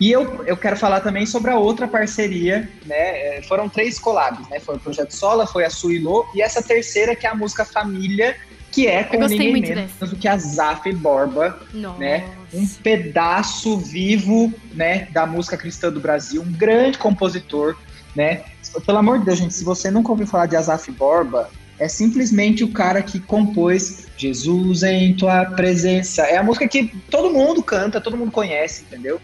E 0.00 0.10
eu, 0.12 0.44
eu 0.44 0.56
quero 0.56 0.76
falar 0.76 1.00
também 1.00 1.26
sobre 1.26 1.50
a 1.50 1.58
outra 1.58 1.88
parceria, 1.88 2.68
né? 2.86 3.38
é, 3.38 3.42
Foram 3.42 3.68
três 3.68 3.98
collabs, 3.98 4.48
né? 4.48 4.60
Foi 4.60 4.76
o 4.76 4.78
Projeto 4.78 5.12
Sola, 5.12 5.46
foi 5.46 5.64
a 5.64 5.70
Suilô, 5.70 6.24
e 6.34 6.42
essa 6.42 6.62
terceira 6.62 7.16
que 7.16 7.26
é 7.26 7.30
a 7.30 7.34
música 7.34 7.64
Família, 7.64 8.36
que 8.74 8.88
é 8.88 9.04
com 9.04 9.18
ninguém 9.18 9.52
menos 9.52 9.68
dessa. 9.68 10.06
do 10.06 10.16
que 10.16 10.26
a 10.26 10.36
Zaf 10.36 10.92
Borba, 10.94 11.60
Nossa. 11.72 11.98
né? 12.00 12.28
Um 12.54 12.66
pedaço 12.66 13.78
vivo, 13.78 14.52
né, 14.72 15.08
da 15.12 15.26
música 15.26 15.56
cristã 15.56 15.90
do 15.90 16.00
Brasil, 16.00 16.42
um 16.42 16.52
grande 16.52 16.98
compositor, 16.98 17.76
né? 18.14 18.42
Pelo 18.86 18.98
amor 18.98 19.18
de 19.18 19.26
Deus, 19.26 19.38
gente, 19.38 19.54
se 19.54 19.64
você 19.64 19.90
nunca 19.90 20.10
ouviu 20.10 20.26
falar 20.26 20.46
de 20.46 20.56
Asaf 20.56 20.90
Borba, 20.92 21.50
é 21.78 21.88
simplesmente 21.88 22.62
o 22.62 22.68
cara 22.68 23.02
que 23.02 23.18
compôs 23.18 24.06
Jesus 24.16 24.82
em 24.82 25.14
tua 25.14 25.44
presença. 25.44 26.22
É 26.22 26.36
a 26.36 26.42
música 26.42 26.68
que 26.68 26.86
todo 27.10 27.32
mundo 27.32 27.62
canta, 27.62 28.00
todo 28.00 28.16
mundo 28.16 28.30
conhece, 28.30 28.82
entendeu? 28.82 29.20